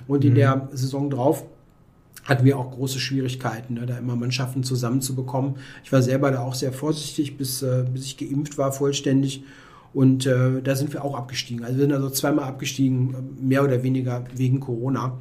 [0.08, 1.46] Und in der Saison drauf
[2.26, 5.56] hatten wir auch große Schwierigkeiten, ne, da immer Mannschaften zusammenzubekommen.
[5.84, 9.44] Ich war selber da auch sehr vorsichtig, bis, äh, bis ich geimpft war vollständig.
[9.94, 11.63] Und äh, da sind wir auch abgestiegen.
[11.63, 15.18] Also wir sind also zweimal abgestiegen, mehr oder weniger wegen Corona.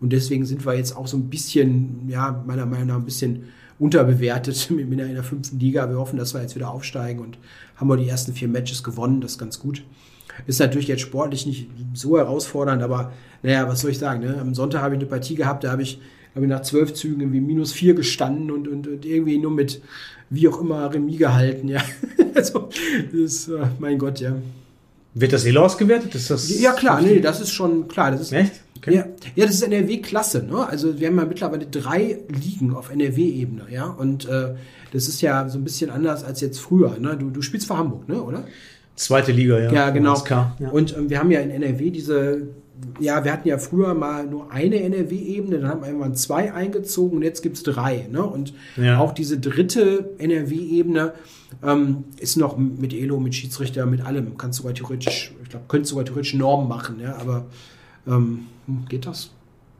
[0.00, 3.44] Und deswegen sind wir jetzt auch so ein bisschen, ja, meiner Meinung nach ein bisschen
[3.80, 5.88] unterbewertet in der, in der fünften Liga.
[5.88, 7.38] Wir hoffen, dass wir jetzt wieder aufsteigen und
[7.76, 9.20] haben wir die ersten vier Matches gewonnen.
[9.20, 9.82] Das ist ganz gut.
[10.46, 13.12] Ist natürlich jetzt sportlich nicht so herausfordernd, aber
[13.42, 14.20] naja, was soll ich sagen?
[14.20, 14.38] Ne?
[14.38, 16.00] Am Sonntag habe ich eine Partie gehabt, da habe ich,
[16.34, 19.80] habe ich nach zwölf Zügen irgendwie minus vier gestanden und, und, und irgendwie nur mit
[20.28, 21.68] wie auch immer Remis gehalten.
[21.68, 21.82] Ja,
[22.34, 22.68] also,
[23.10, 24.36] das ist, äh, mein Gott, ja.
[25.14, 26.14] Wird das Elo ausgewertet?
[26.14, 28.12] Ist das Ja, klar, nee, das ist schon klar.
[28.12, 28.59] Das ist, Echt?
[28.78, 28.94] Okay.
[28.94, 29.04] ja,
[29.34, 30.44] ja, das ist NRW-Klasse.
[30.44, 30.66] Ne?
[30.66, 33.86] Also wir haben ja mittlerweile drei Ligen auf NRW-Ebene, ja.
[33.86, 34.54] Und äh,
[34.92, 36.98] das ist ja so ein bisschen anders als jetzt früher.
[36.98, 37.16] Ne?
[37.18, 38.22] Du, du spielst für Hamburg, ne?
[38.22, 38.44] oder?
[38.96, 39.72] Zweite Liga, ja.
[39.72, 40.22] Ja, genau.
[40.28, 40.54] Ja.
[40.70, 42.48] Und ähm, wir haben ja in NRW diese,
[42.98, 47.16] ja, wir hatten ja früher mal nur eine NRW-Ebene, dann haben wir irgendwann zwei eingezogen
[47.18, 48.06] und jetzt gibt's drei.
[48.10, 48.22] Ne?
[48.22, 48.98] Und Ja.
[48.98, 51.12] auch diese dritte NRW-Ebene
[51.62, 54.36] ähm, ist noch mit Elo, mit Schiedsrichter, mit allem.
[54.36, 57.46] Kannst sogar theoretisch, ich glaube, könntest sogar theoretisch Normen machen, ja, aber
[58.10, 59.30] ähm, hm, geht das?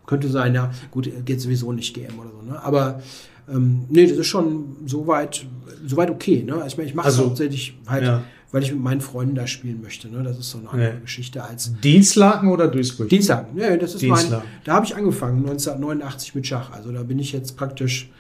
[0.07, 0.71] Könnte sein, ja.
[0.90, 2.62] Gut, geht sowieso nicht GM oder so, ne?
[2.62, 3.01] Aber
[3.49, 5.45] ähm, nee, das ist schon soweit,
[5.87, 6.62] soweit okay, ne?
[6.66, 8.23] Ich meine, ich mache es Also, hauptsächlich halt, ja.
[8.53, 10.23] weil ich mit meinen Freunden da spielen möchte, ne?
[10.23, 10.99] Das ist so eine andere Ja.
[11.01, 13.09] Geschichte als Dienstlaken oder Duisburg?
[13.09, 13.47] Dienstag.
[13.57, 14.27] Ja, das ist mein,
[14.64, 16.73] da habe ich angefangen, 1989 mit Schach.
[16.73, 18.11] Also da bin ich jetzt praktisch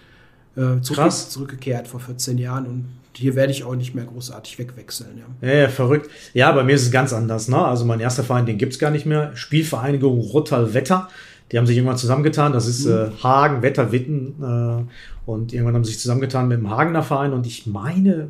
[0.56, 1.30] äh, zurück, Krass.
[1.30, 2.84] zurückgekehrt vor 14 Jahren und
[3.16, 5.48] hier werde ich auch nicht mehr großartig wegwechseln, ja.
[5.48, 6.10] Ja, ja, verrückt.
[6.32, 7.48] Ja, bei mir ist es ganz anders.
[7.48, 7.58] Ne?
[7.58, 9.36] Also mein erster Verein, den gibt's gar nicht mehr.
[9.36, 11.08] Spielvereinigung Rottal-Wetter.
[11.50, 12.52] Die haben sich irgendwann zusammengetan.
[12.52, 14.34] Das ist äh, Hagen, Wetter, Witten.
[14.40, 17.32] Äh, und irgendwann haben sie sich zusammengetan mit dem Hagener Verein.
[17.32, 18.28] Und ich meine,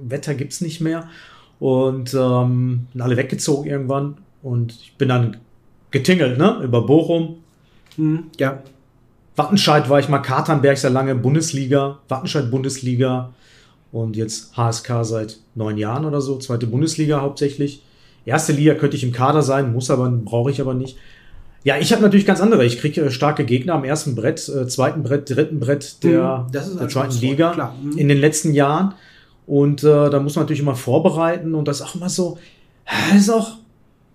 [0.00, 1.08] Wetter gibt's nicht mehr.
[1.60, 4.16] Und ähm, sind alle weggezogen irgendwann.
[4.42, 5.36] Und ich bin dann
[5.90, 6.60] getingelt, ne?
[6.64, 7.36] Über Bochum.
[7.96, 8.62] Hm, ja.
[9.36, 13.32] Wattenscheid war ich mal, Katernberg sehr lange, Bundesliga, Wattenscheid Bundesliga
[13.92, 17.82] und jetzt HSK seit neun Jahren oder so, zweite Bundesliga hauptsächlich.
[18.26, 20.96] Erste Liga könnte ich im Kader sein, muss aber, brauche ich aber nicht.
[21.64, 22.64] Ja, ich habe natürlich ganz andere.
[22.64, 26.52] Ich kriege äh, starke Gegner am ersten Brett, äh, zweiten Brett, dritten Brett der, Mhm,
[26.52, 27.74] der zweiten Liga.
[27.82, 27.98] Mhm.
[27.98, 28.94] in den letzten Jahren.
[29.46, 32.38] Und äh, da muss man natürlich immer vorbereiten und das ist auch immer so,
[33.12, 33.52] das ist auch,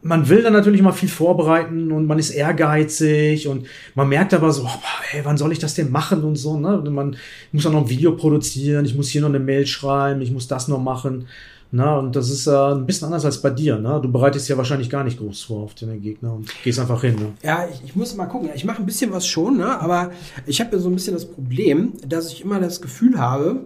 [0.01, 4.51] man will dann natürlich immer viel vorbereiten und man ist ehrgeizig und man merkt aber
[4.51, 4.67] so,
[5.09, 6.77] hey, wann soll ich das denn machen und so, ne?
[6.89, 7.17] Man
[7.51, 10.47] muss auch noch ein Video produzieren, ich muss hier noch eine Mail schreiben, ich muss
[10.47, 11.27] das noch machen.
[11.71, 13.77] Na, und das ist äh, ein bisschen anders als bei dir.
[13.77, 13.99] Ne?
[14.01, 17.13] Du bereitest ja wahrscheinlich gar nicht groß vor auf den Gegner und gehst einfach hin.
[17.13, 17.33] Ne?
[17.43, 18.49] Ja, ich, ich muss mal gucken.
[18.55, 19.79] Ich mache ein bisschen was schon, ne?
[19.79, 20.09] aber
[20.47, 23.65] ich habe ja so ein bisschen das Problem, dass ich immer das Gefühl habe,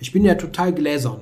[0.00, 1.18] ich bin ja total gläsern.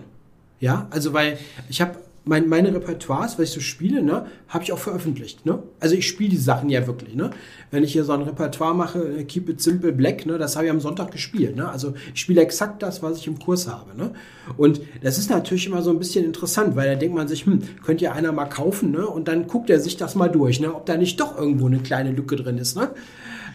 [0.58, 4.72] Ja, also weil ich habe mein, meine Repertoires, was ich so spiele, ne, habe ich
[4.72, 5.44] auch veröffentlicht.
[5.44, 5.62] Ne?
[5.80, 7.14] Also ich spiele die Sachen ja wirklich.
[7.14, 7.30] Ne?
[7.70, 10.66] Wenn ich hier so ein Repertoire mache, äh, Keep It Simple Black, ne, das habe
[10.66, 11.56] ich am Sonntag gespielt.
[11.56, 11.68] Ne?
[11.68, 13.96] Also ich spiele exakt das, was ich im Kurs habe.
[13.96, 14.12] Ne?
[14.56, 17.60] Und das ist natürlich immer so ein bisschen interessant, weil da denkt man sich, hm,
[17.84, 19.06] könnte ja einer mal kaufen, ne?
[19.06, 20.74] Und dann guckt er sich das mal durch, ne?
[20.74, 22.76] ob da nicht doch irgendwo eine kleine Lücke drin ist.
[22.76, 22.90] Ne?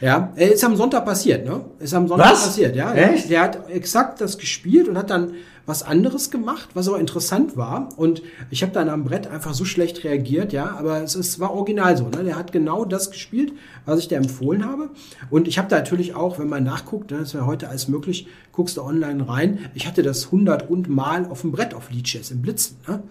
[0.01, 1.65] Ja, ist am Sonntag passiert, ne?
[1.79, 2.45] Ist am Sonntag Was?
[2.45, 2.93] passiert, ja.
[2.93, 3.29] Echt?
[3.29, 5.33] Der hat exakt das gespielt und hat dann
[5.67, 7.89] was anderes gemacht, was aber interessant war.
[7.97, 11.53] Und ich habe dann am Brett einfach so schlecht reagiert, ja, aber es, es war
[11.53, 12.07] original so.
[12.07, 12.23] Ne?
[12.23, 13.51] Der hat genau das gespielt,
[13.85, 14.89] was ich dir empfohlen habe.
[15.29, 18.27] Und ich habe da natürlich auch, wenn man nachguckt, ne, das wäre heute alles möglich,
[18.53, 19.59] guckst du online rein.
[19.75, 22.77] Ich hatte das 100 und Mal auf dem Brett auf Leeches im Blitzen.
[22.87, 23.03] Ne?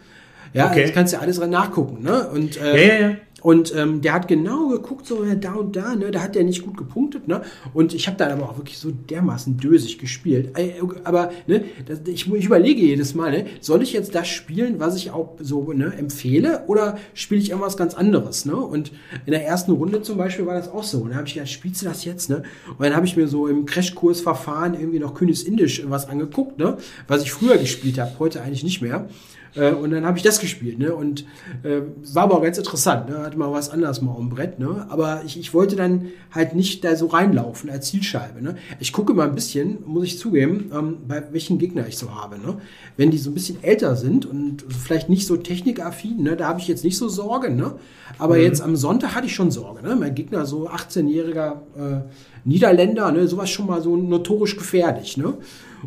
[0.54, 0.82] Ja, Okay.
[0.84, 2.02] das kannst du ja alles nachgucken.
[2.02, 2.26] Ne?
[2.30, 3.16] Und, äh, Ja, ja, ja.
[3.46, 6.10] Und ähm, der hat genau geguckt, so da und da, ne?
[6.10, 7.42] Da hat der nicht gut gepunktet, ne?
[7.74, 10.58] Und ich habe dann aber auch wirklich so dermaßen dösig gespielt.
[10.58, 10.72] Äh,
[11.04, 14.96] Aber ne, das, ich, ich überlege jedes Mal, ne, soll ich jetzt das spielen, was
[14.96, 18.56] ich auch so ne, empfehle, oder spiele ich irgendwas ganz anderes, ne?
[18.56, 18.90] Und
[19.26, 21.02] in der ersten Runde zum Beispiel war das auch so.
[21.02, 22.42] Und da habe ich gedacht, spielst du das jetzt, ne?
[22.66, 26.78] Und dann habe ich mir so im Crashkursverfahren irgendwie noch Königs-Indisch was angeguckt, ne?
[27.06, 29.08] Was ich früher gespielt habe, heute eigentlich nicht mehr.
[29.56, 30.94] Äh, Und dann habe ich das gespielt, ne?
[30.94, 31.24] Und
[31.62, 31.80] äh,
[32.12, 33.18] war aber auch ganz interessant, ne?
[33.20, 34.86] Hatte mal was anderes mal am Brett, ne?
[34.88, 38.56] Aber ich, ich wollte dann halt nicht da so reinlaufen als Zielscheibe, ne?
[38.80, 42.38] Ich gucke mal ein bisschen, muss ich zugeben, ähm, bei welchen Gegner ich so habe,
[42.38, 42.58] ne?
[42.96, 46.36] Wenn die so ein bisschen älter sind und vielleicht nicht so technikaffin, ne?
[46.36, 47.74] Da habe ich jetzt nicht so Sorge, ne?
[48.18, 49.96] Aber jetzt am Sonntag hatte ich schon Sorge, ne?
[49.96, 52.00] Mein Gegner, so 18-jähriger äh,
[52.44, 53.26] Niederländer, ne?
[53.26, 55.34] Sowas schon mal so notorisch gefährlich, ne?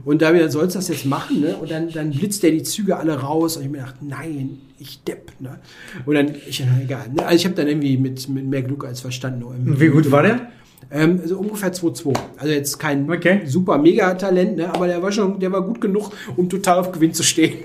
[0.06, 1.56] Und da wir sollst das jetzt machen, ne?
[1.58, 3.58] Und dann, dann blitzt der die Züge alle raus.
[3.58, 5.60] Und ich mir gedacht, nein, ich depp, ne?
[6.06, 7.08] Und dann, ich, egal.
[7.14, 7.26] Ne?
[7.26, 10.10] Also ich habe dann irgendwie mit, mit mehr Glück als Verstand noch im- Wie gut
[10.12, 10.48] war der?
[10.92, 12.14] Ähm, so ungefähr 2-2.
[12.38, 13.42] Also jetzt kein Okay.
[13.46, 14.74] super Mega-Talent, ne?
[14.74, 17.60] Aber der war schon, der war gut genug, um total auf Gewinn zu stehen.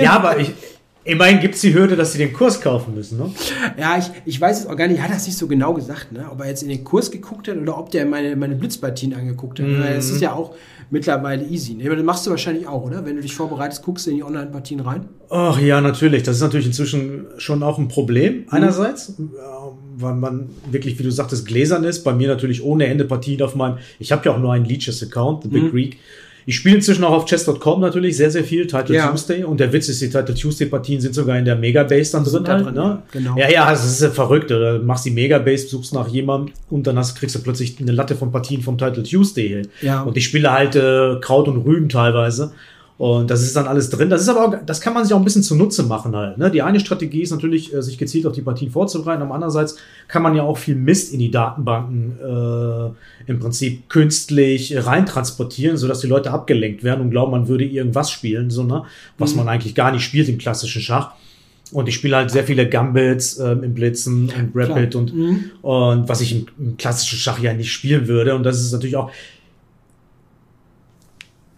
[0.00, 0.52] Ja, aber ich,
[1.04, 3.18] immerhin gibt's die Hürde, dass sie den Kurs kaufen müssen.
[3.18, 3.30] Ne?
[3.78, 6.12] Ja, ich, ich weiß es auch gar nicht, er hat das nicht so genau gesagt,
[6.12, 6.26] ne?
[6.30, 9.60] ob er jetzt in den Kurs geguckt hat oder ob der meine, meine Blitzpartien angeguckt
[9.60, 9.66] hat.
[9.66, 10.54] Weil Es ist ja auch
[10.90, 11.74] mittlerweile easy.
[11.74, 11.86] Ne?
[11.86, 13.04] Aber Das machst du wahrscheinlich auch, oder?
[13.04, 15.08] Wenn du dich vorbereitest, guckst du in die Online-Partien rein.
[15.30, 16.22] Ach ja, natürlich.
[16.22, 19.22] Das ist natürlich inzwischen schon auch ein Problem einerseits, äh,
[19.96, 22.02] weil man wirklich, wie du sagtest, gläsern ist.
[22.04, 23.78] Bei mir natürlich ohne Ende Partien auf meinem.
[23.98, 25.98] Ich habe ja auch nur einen Leeches-Account, The Big Greek.
[26.46, 29.08] Ich spiele inzwischen auch auf chess.com natürlich sehr, sehr viel, Title Ja.
[29.08, 29.44] Tuesday.
[29.44, 32.46] Und der Witz ist, die Title Tuesday-Partien sind sogar in der Megabase dann drin.
[32.46, 32.80] Halt, drin, ne?
[32.80, 33.36] ja, genau.
[33.36, 34.50] Ja, ja, das ist ja verrückt.
[34.50, 38.14] Du machst die Megabase, suchst nach jemandem und dann hast, kriegst du plötzlich eine Latte
[38.14, 39.68] von Partien vom Title Tuesday hin.
[39.80, 40.02] Ja.
[40.02, 42.52] Und ich spiele halt äh, Kraut und Rüben teilweise.
[42.96, 44.08] Und das ist dann alles drin.
[44.08, 46.38] Das ist aber auch, das kann man sich auch ein bisschen zunutze machen halt.
[46.38, 46.48] Ne?
[46.50, 49.22] Die eine Strategie ist natürlich, äh, sich gezielt auf die Partien vorzubereiten.
[49.22, 49.76] Aber andererseits
[50.06, 56.00] kann man ja auch viel Mist in die Datenbanken äh, im Prinzip künstlich reintransportieren, sodass
[56.00, 58.84] die Leute abgelenkt werden und glauben, man würde irgendwas spielen, so, ne?
[59.18, 61.14] was man eigentlich gar nicht spielt im klassischen Schach.
[61.72, 65.02] Und ich spiele halt sehr viele Gambits ähm, im Blitzen und Rapid Klar.
[65.02, 68.36] und, und was ich im, im klassischen Schach ja nicht spielen würde.
[68.36, 69.10] Und das ist natürlich auch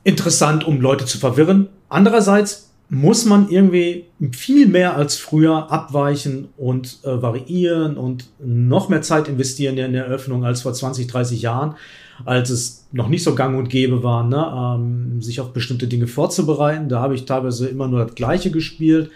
[0.06, 1.68] interessant, um Leute zu verwirren.
[1.88, 9.02] Andererseits muss man irgendwie viel mehr als früher abweichen und äh, variieren und noch mehr
[9.02, 11.74] Zeit investieren in der Eröffnung als vor 20, 30 Jahren,
[12.24, 14.78] als es noch nicht so gang und gäbe war, ne?
[14.78, 16.88] ähm, sich auf bestimmte Dinge vorzubereiten.
[16.88, 19.10] Da habe ich teilweise immer nur das Gleiche gespielt.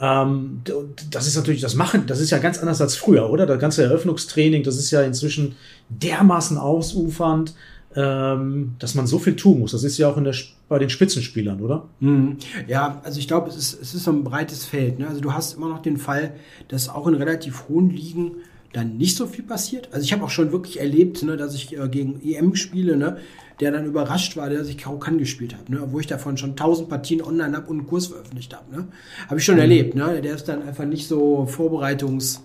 [0.00, 0.62] Ähm,
[1.10, 3.44] das ist natürlich, das machen, das ist ja ganz anders als früher, oder?
[3.44, 5.56] Das ganze Eröffnungstraining, das ist ja inzwischen
[5.88, 7.54] dermaßen ausufernd,
[7.98, 9.72] ähm, dass man so viel tun muss.
[9.72, 10.34] Das ist ja auch in der,
[10.68, 11.88] bei den Spitzenspielern, oder?
[11.98, 12.36] Mhm.
[12.68, 15.00] Ja, also ich glaube, es ist, es ist so ein breites Feld.
[15.00, 15.08] Ne?
[15.08, 16.34] Also du hast immer noch den Fall,
[16.68, 18.36] dass auch in relativ hohen Ligen
[18.72, 19.88] dann nicht so viel passiert.
[19.90, 23.16] Also ich habe auch schon wirklich erlebt, ne, dass ich äh, gegen EM spiele, ne,
[23.58, 26.88] der dann überrascht war, dass ich Karo-Kann gespielt habe, ne, wo ich davon schon tausend
[26.88, 28.70] Partien online habe und einen Kurs veröffentlicht habe.
[28.70, 28.88] Ne?
[29.26, 29.96] Habe ich schon erlebt.
[29.96, 30.20] Ne?
[30.20, 32.44] Der ist dann einfach nicht so Vorbereitungs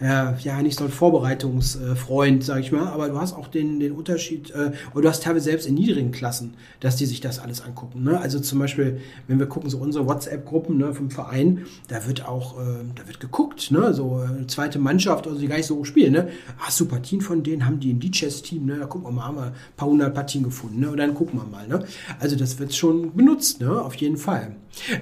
[0.00, 3.92] äh, ja, nicht so ein Vorbereitungsfreund, sag ich mal, aber du hast auch den, den
[3.92, 7.62] Unterschied, äh, oder du hast teilweise selbst in niedrigen Klassen, dass die sich das alles
[7.62, 8.04] angucken.
[8.04, 8.18] Ne?
[8.20, 12.58] Also zum Beispiel, wenn wir gucken, so unsere WhatsApp-Gruppen ne, vom Verein, da wird auch,
[12.58, 13.94] äh, da wird geguckt, ne?
[13.94, 16.12] so äh, zweite Mannschaft, also die gar nicht so spielen.
[16.12, 16.28] Ne?
[16.58, 18.78] Hast du Partien von denen, haben die ein D-Chess-Team, ne?
[18.78, 20.90] da gucken wir mal, haben wir ein paar hundert Partien gefunden, ne?
[20.90, 21.66] und dann gucken wir mal.
[21.66, 21.84] Ne?
[22.20, 23.80] Also das wird schon benutzt, ne?
[23.80, 24.56] auf jeden Fall.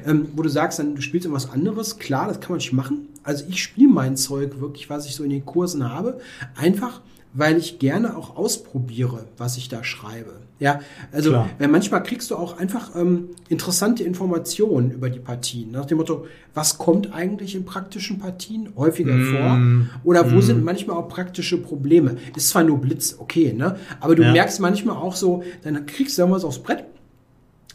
[0.07, 3.09] Ähm, wo du sagst, dann, du spielst irgendwas anderes, klar, das kann man nicht machen.
[3.24, 6.20] Also ich spiele mein Zeug wirklich, was ich so in den Kursen habe,
[6.54, 7.00] einfach
[7.34, 10.34] weil ich gerne auch ausprobiere, was ich da schreibe.
[10.60, 11.50] Ja, also Klar.
[11.58, 15.72] weil manchmal kriegst du auch einfach ähm, interessante Informationen über die Partien.
[15.72, 19.32] Nach dem Motto, was kommt eigentlich in praktischen Partien häufiger mm.
[19.32, 19.60] vor?
[20.04, 20.42] Oder wo mm.
[20.42, 22.16] sind manchmal auch praktische Probleme?
[22.37, 23.76] Ist zwar nur Blitz, okay, ne?
[23.98, 24.30] Aber du ja.
[24.30, 26.84] merkst manchmal auch so, dann kriegst du irgendwas aufs Brett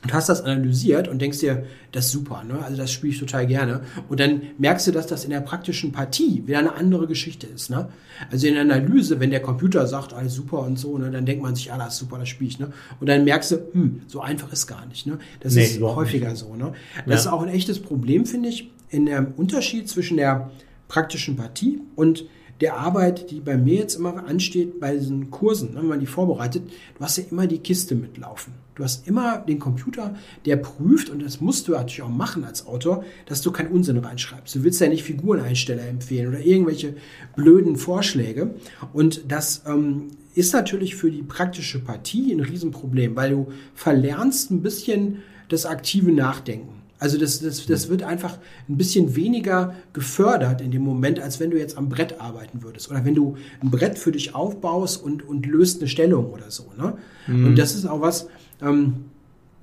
[0.02, 2.64] und hast das analysiert und denkst dir, das ist super, ne?
[2.64, 3.82] Also das spiele ich total gerne.
[4.08, 7.70] Und dann merkst du, dass das in der praktischen Partie wieder eine andere Geschichte ist,
[7.70, 7.90] ne?
[8.32, 11.44] Also in der Analyse, wenn der Computer sagt, alles super und so, ne, dann denkt
[11.44, 12.72] man sich, ah, das ist super, das spiele ich, ne?
[13.02, 15.20] Und dann merkst du, hm, so einfach ist gar nicht, ne?
[15.42, 16.40] Das nee, ist häufiger nicht.
[16.40, 16.74] so, ne?
[17.06, 17.16] Das ja.
[17.16, 20.50] ist auch ein echtes Problem, finde ich, in dem Unterschied zwischen der
[20.88, 22.26] praktischen Partie und
[22.62, 26.06] der Arbeit, die bei mir jetzt immer ansteht, bei diesen Kursen, ne, wenn man die
[26.06, 26.64] vorbereitet,
[26.98, 28.54] du hast ja immer die Kiste mitlaufen.
[28.80, 30.16] Du hast immer den Computer,
[30.46, 33.98] der prüft, und das musst du natürlich auch machen als Autor, dass du keinen Unsinn
[33.98, 34.56] reinschreibst.
[34.56, 36.96] Du willst ja nicht Figureneinsteller empfehlen oder irgendwelche
[37.36, 38.54] blöden Vorschläge.
[38.94, 44.62] Und das ähm, ist natürlich für die praktische Partie ein Riesenproblem, weil du verlernst ein
[44.62, 46.80] bisschen das aktive Nachdenken.
[47.00, 48.38] Also das, das, das wird einfach
[48.70, 52.90] ein bisschen weniger gefördert in dem Moment, als wenn du jetzt am Brett arbeiten würdest.
[52.90, 56.72] Oder wenn du ein Brett für dich aufbaust und, und löst eine Stellung oder so.
[56.78, 56.98] Ne?
[57.28, 57.48] Mhm.
[57.48, 58.28] Und das ist auch was,
[58.62, 59.06] ähm,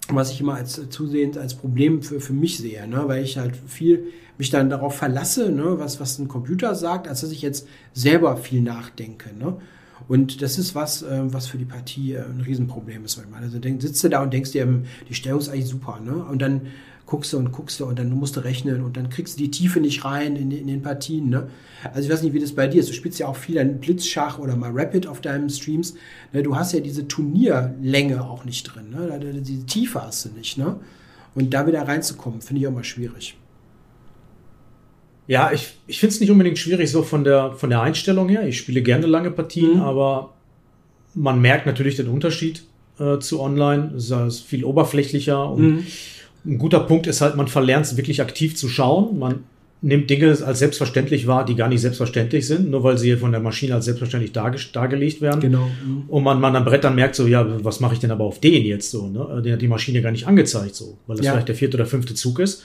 [0.08, 3.04] was ich immer als zusehends als Problem für, für mich sehe, ne?
[3.06, 4.04] weil ich halt viel
[4.38, 5.78] mich dann darauf verlasse, ne?
[5.78, 9.34] was, was ein Computer sagt, als dass ich jetzt selber viel nachdenke.
[9.34, 9.56] Ne?
[10.08, 13.20] Und das ist was, äh, was für die Partie äh, ein Riesenproblem ist.
[13.32, 16.00] Also denk, sitzt du da und denkst dir, ähm, die Stellung ist eigentlich super.
[16.00, 16.14] Ne?
[16.14, 16.62] Und dann
[17.06, 19.50] guckst du und guckst du und dann musst du rechnen und dann kriegst du die
[19.50, 21.28] Tiefe nicht rein in, in den Partien.
[21.28, 21.48] Ne?
[21.94, 22.88] Also ich weiß nicht, wie das bei dir ist.
[22.88, 25.94] Du spielst ja auch viel an Blitzschach oder mal Rapid auf deinen Streams.
[26.32, 26.42] Ne?
[26.42, 28.90] Du hast ja diese Turnierlänge auch nicht drin.
[28.90, 29.20] Ne?
[29.40, 30.58] Diese Tiefe hast du nicht.
[30.58, 30.80] Ne?
[31.36, 33.36] Und da wieder reinzukommen, finde ich auch mal schwierig.
[35.28, 38.46] Ja, ich, ich finde es nicht unbedingt schwierig so von der, von der Einstellung her.
[38.48, 39.82] Ich spiele gerne lange Partien, mhm.
[39.82, 40.34] aber
[41.14, 42.64] man merkt natürlich den Unterschied
[42.98, 43.92] äh, zu online.
[43.96, 45.86] Es ist viel oberflächlicher und mhm
[46.46, 49.18] ein guter Punkt ist halt, man verlernt es wirklich aktiv zu schauen.
[49.18, 49.40] Man
[49.82, 53.40] nimmt Dinge als selbstverständlich wahr, die gar nicht selbstverständlich sind, nur weil sie von der
[53.40, 55.40] Maschine als selbstverständlich darge dargelegt werden.
[55.40, 55.68] Genau.
[56.08, 58.40] Und man, man am Brett dann merkt so, ja, was mache ich denn aber auf
[58.40, 59.08] den jetzt so?
[59.08, 59.42] Ne?
[59.42, 61.32] Den hat die Maschine gar nicht angezeigt, so, weil das ja.
[61.32, 62.62] vielleicht der vierte oder fünfte Zug ist.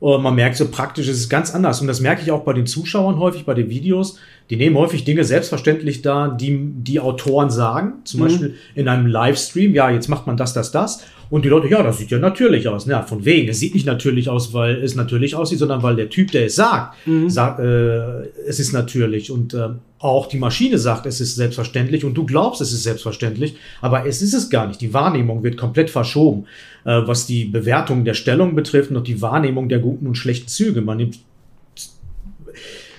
[0.00, 1.82] Und man merkt so praktisch, ist es ganz anders.
[1.82, 4.18] Und das merke ich auch bei den Zuschauern häufig, bei den Videos.
[4.48, 7.94] Die nehmen häufig Dinge selbstverständlich da, die die Autoren sagen.
[8.04, 8.24] Zum mhm.
[8.24, 11.02] Beispiel in einem Livestream, ja, jetzt macht man das, das, das.
[11.30, 12.86] Und die Leute, ja, das sieht ja natürlich aus.
[12.86, 13.48] Ja, von wegen.
[13.48, 16.56] Es sieht nicht natürlich aus, weil es natürlich aussieht, sondern weil der Typ, der es
[16.56, 17.30] sagt, mhm.
[17.30, 19.30] sagt, äh, es ist natürlich.
[19.30, 19.68] Und äh,
[20.00, 24.22] auch die Maschine sagt, es ist selbstverständlich und du glaubst, es ist selbstverständlich, aber es
[24.22, 24.80] ist es gar nicht.
[24.80, 26.46] Die Wahrnehmung wird komplett verschoben,
[26.84, 30.80] äh, was die Bewertung der Stellung betrifft und die Wahrnehmung der guten und schlechten Züge.
[30.80, 31.20] Man nimmt,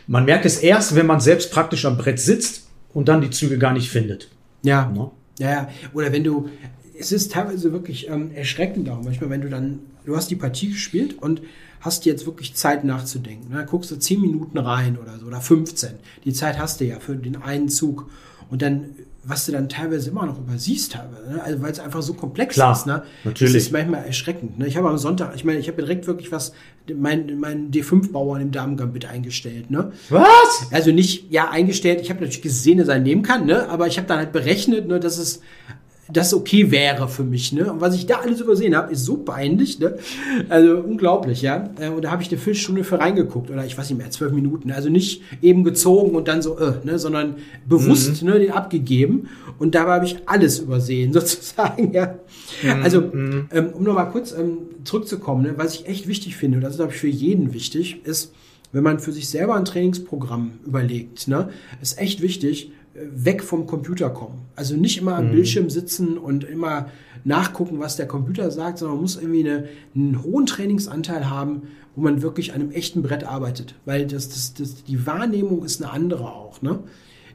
[0.08, 3.58] man merkt es erst, wenn man selbst praktisch am Brett sitzt und dann die Züge
[3.58, 4.30] gar nicht findet.
[4.64, 4.94] Ja.
[4.96, 5.12] ja.
[5.40, 6.50] Ja, oder wenn du,
[7.02, 10.70] es ist teilweise wirklich ähm, erschreckend auch manchmal, wenn du dann, du hast die Partie
[10.70, 11.42] gespielt und
[11.80, 13.54] hast jetzt wirklich Zeit nachzudenken.
[13.54, 13.66] Ne?
[13.68, 15.92] Guckst du 10 Minuten rein oder so oder 15.
[16.24, 18.10] Die Zeit hast du ja für den einen Zug.
[18.52, 18.92] Und dann,
[19.24, 21.44] was du dann teilweise immer noch übersiehst, teilweise, ne?
[21.44, 22.86] also weil es einfach so komplex Klar, ist.
[22.86, 23.04] Ne?
[23.24, 23.54] Natürlich.
[23.54, 24.60] Das ist manchmal erschreckend.
[24.60, 24.68] Ne?
[24.68, 26.54] Ich habe am Sonntag, ich meine, ich habe direkt wirklich was,
[26.94, 29.72] mein, mein D5-Bauern im Damengambit eingestellt.
[29.72, 29.92] Ne?
[30.10, 30.68] Was?
[30.72, 32.02] Also nicht, ja, eingestellt.
[32.02, 33.70] Ich habe natürlich gesehen, dass er nehmen kann, ne?
[33.70, 35.42] aber ich habe dann halt berechnet, ne, dass es
[36.14, 37.54] das okay wäre für mich.
[37.54, 37.72] Ne?
[37.72, 39.80] Und was ich da alles übersehen habe, ist so peinlich.
[39.80, 39.98] Ne?
[40.50, 41.70] Also unglaublich, ja.
[41.80, 44.32] Äh, und da habe ich eine Viertelstunde für reingeguckt oder ich weiß nicht mehr, zwölf
[44.32, 44.72] Minuten.
[44.72, 47.00] Also nicht eben gezogen und dann so, äh, ne?
[47.00, 47.36] sondern
[47.68, 48.30] bewusst mhm.
[48.30, 49.30] ne, den abgegeben.
[49.60, 51.94] Und dabei habe ich alles übersehen, sozusagen.
[51.94, 52.16] Ja.
[52.64, 52.84] Mhm.
[52.84, 53.48] Also, mhm.
[53.52, 55.54] ähm, um nochmal kurz ähm, zurückzukommen, ne?
[55.58, 58.34] was ich echt wichtig finde, und das ist, glaube ich, für jeden wichtig, ist,
[58.72, 61.50] wenn man für sich selber ein Trainingsprogramm überlegt, ne,
[61.82, 64.46] ist echt wichtig, weg vom Computer kommen.
[64.56, 65.32] Also nicht immer am mhm.
[65.32, 66.90] Bildschirm sitzen und immer
[67.24, 71.64] nachgucken, was der Computer sagt, sondern man muss irgendwie eine, einen hohen Trainingsanteil haben,
[71.96, 73.76] wo man wirklich an einem echten Brett arbeitet.
[73.86, 76.80] Weil das, das, das, die Wahrnehmung ist eine andere auch, ne?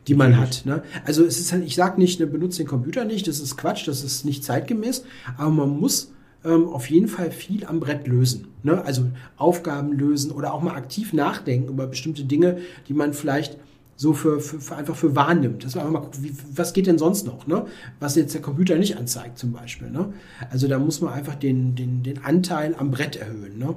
[0.09, 0.59] die man Natürlich.
[0.59, 0.67] hat.
[0.67, 0.83] Ne?
[1.05, 3.89] Also es ist halt, ich sage nicht, ne, benutze den Computer nicht, das ist Quatsch,
[3.89, 5.05] das ist nicht zeitgemäß,
[5.37, 6.13] aber man muss
[6.45, 8.49] ähm, auf jeden Fall viel am Brett lösen.
[8.63, 8.85] Ne?
[8.85, 13.59] Also Aufgaben lösen oder auch mal aktiv nachdenken über bestimmte Dinge, die man vielleicht
[13.97, 15.65] so für, für, für einfach für wahrnimmt.
[15.65, 17.67] Dass man einfach mal guckt, wie, was geht denn sonst noch, ne?
[17.99, 19.91] Was jetzt der Computer nicht anzeigt zum Beispiel.
[19.91, 20.13] Ne?
[20.51, 23.59] Also da muss man einfach den, den, den Anteil am Brett erhöhen.
[23.59, 23.75] Ne?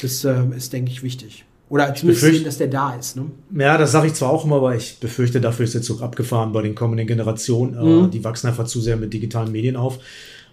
[0.00, 1.44] Das äh, ist, denke ich, wichtig.
[1.70, 3.16] Oder zumindest sehen, dass der da ist.
[3.16, 3.26] Ne?
[3.56, 6.52] Ja, das sage ich zwar auch immer, aber ich befürchte, dafür ist der Zug abgefahren
[6.52, 7.74] bei den kommenden Generationen.
[7.74, 8.04] Äh, mhm.
[8.04, 9.98] Äh, die wachsen einfach zu sehr mit digitalen Medien auf.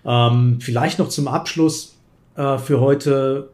[0.06, 1.96] Ähm, vielleicht noch zum Abschluss
[2.36, 3.50] äh, für heute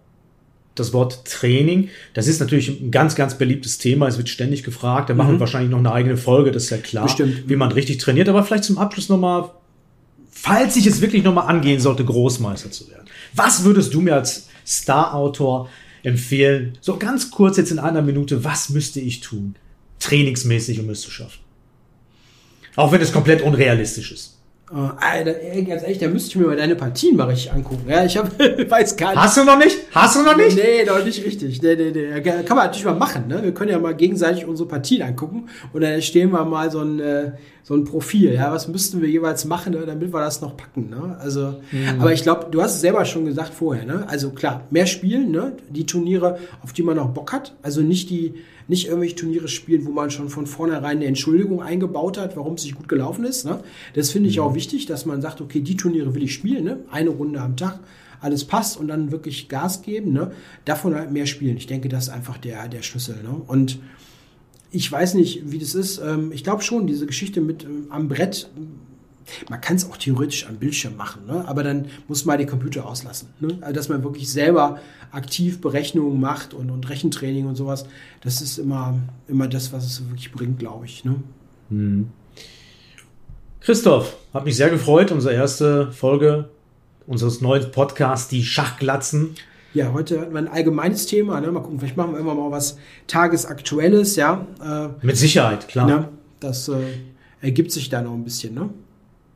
[0.79, 1.89] das Wort Training.
[2.13, 4.07] Das ist natürlich ein ganz, ganz beliebtes Thema.
[4.07, 5.09] Es wird ständig gefragt.
[5.09, 7.47] Da machen wir wahrscheinlich noch eine eigene Folge, das ist ja klar, Bestimmt.
[7.47, 8.29] wie man richtig trainiert.
[8.29, 9.49] Aber vielleicht zum Abschluss nochmal,
[10.31, 13.05] falls ich es wirklich nochmal angehen sollte, Großmeister zu werden.
[13.33, 15.69] Was würdest du mir als Star-Autor
[16.03, 16.77] empfehlen?
[16.81, 19.55] So ganz kurz jetzt in einer Minute, was müsste ich tun?
[19.99, 21.39] Trainingsmäßig, um es zu schaffen.
[22.75, 24.36] Auch wenn es komplett unrealistisch ist.
[24.69, 27.83] Äh, Alter, ey, ganz ehrlich, da müsste ich mir mal deine Partien mal richtig angucken.
[27.87, 28.37] Ja, ich hab,
[28.69, 29.19] weiß gar nicht.
[29.21, 29.77] Hast du noch nicht?
[29.91, 30.57] Hast du noch nicht?
[30.57, 31.61] Nee, noch nicht richtig.
[31.61, 32.21] Nee, nee, nee.
[32.21, 33.27] Kann man natürlich mal machen.
[33.29, 33.41] Ne?
[33.43, 36.99] Wir können ja mal gegenseitig unsere Partien angucken und dann stehen wir mal so ein,
[36.99, 37.31] äh,
[37.63, 38.33] so ein Profil.
[38.33, 39.83] Ja, was müssten wir jeweils machen, ne?
[39.85, 40.89] damit wir das noch packen.
[40.89, 41.17] Ne?
[41.19, 42.01] Also, Mhm.
[42.01, 43.85] aber ich glaube, du hast es selber schon gesagt vorher.
[43.85, 44.03] Ne?
[44.09, 45.53] Also klar, mehr spielen, ne?
[45.69, 47.55] die Turniere, auf die man noch Bock hat.
[47.61, 48.33] Also nicht die,
[48.67, 52.63] nicht irgendwelche Turniere spielen, wo man schon von vornherein eine Entschuldigung eingebaut hat, warum es
[52.63, 53.45] nicht gut gelaufen ist.
[53.45, 53.61] Ne?
[53.93, 56.79] Das finde ich auch wichtig, dass man sagt, okay, die Turniere will ich spielen, ne?
[56.91, 57.79] eine Runde am Tag,
[58.19, 60.11] alles passt und dann wirklich Gas geben.
[60.11, 60.31] Ne?
[60.65, 61.57] Davon halt mehr spielen.
[61.57, 63.15] Ich denke, das ist einfach der, der Schlüssel.
[63.23, 63.41] Ne?
[63.47, 63.79] Und
[64.71, 65.99] ich weiß nicht, wie das ist.
[65.99, 68.49] Ähm, Ich glaube schon, diese Geschichte mit ähm, am Brett,
[69.49, 71.43] man kann es auch theoretisch am Bildschirm machen, ne?
[71.47, 73.29] aber dann muss man den Computer auslassen.
[73.39, 73.57] Ne?
[73.61, 74.79] Also, dass man wirklich selber
[75.11, 77.85] aktiv Berechnungen macht und, und Rechentraining und sowas,
[78.21, 81.03] das ist immer, immer das, was es wirklich bringt, glaube ich.
[81.05, 81.15] Ne?
[83.61, 85.11] Christoph, hat mich sehr gefreut.
[85.11, 86.49] Unsere erste Folge
[87.07, 89.35] unseres neuen Podcasts, die Schachglatzen.
[89.73, 91.39] Ja, heute hatten wir ein allgemeines Thema.
[91.41, 91.51] Ne?
[91.51, 94.45] Mal gucken, vielleicht machen wir irgendwann mal was Tagesaktuelles, ja.
[94.63, 95.87] Äh, Mit Sicherheit, klar.
[95.87, 96.09] ne?
[96.39, 96.75] Das äh,
[97.41, 98.69] ergibt sich da noch ein bisschen, ne?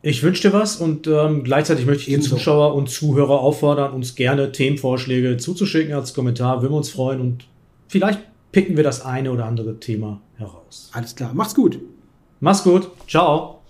[0.04, 2.36] Ich wünsche dir was und ähm, gleichzeitig möchte ich die Ebenso.
[2.36, 6.62] Zuschauer und Zuhörer auffordern, uns gerne Themenvorschläge zuzuschicken als Kommentar.
[6.62, 7.46] Würden wir uns freuen und
[7.88, 8.20] vielleicht
[8.52, 10.90] picken wir das eine oder andere Thema heraus.
[10.94, 11.80] Alles klar, macht's gut.
[12.40, 12.90] Mach's gut.
[13.08, 13.61] Ciao.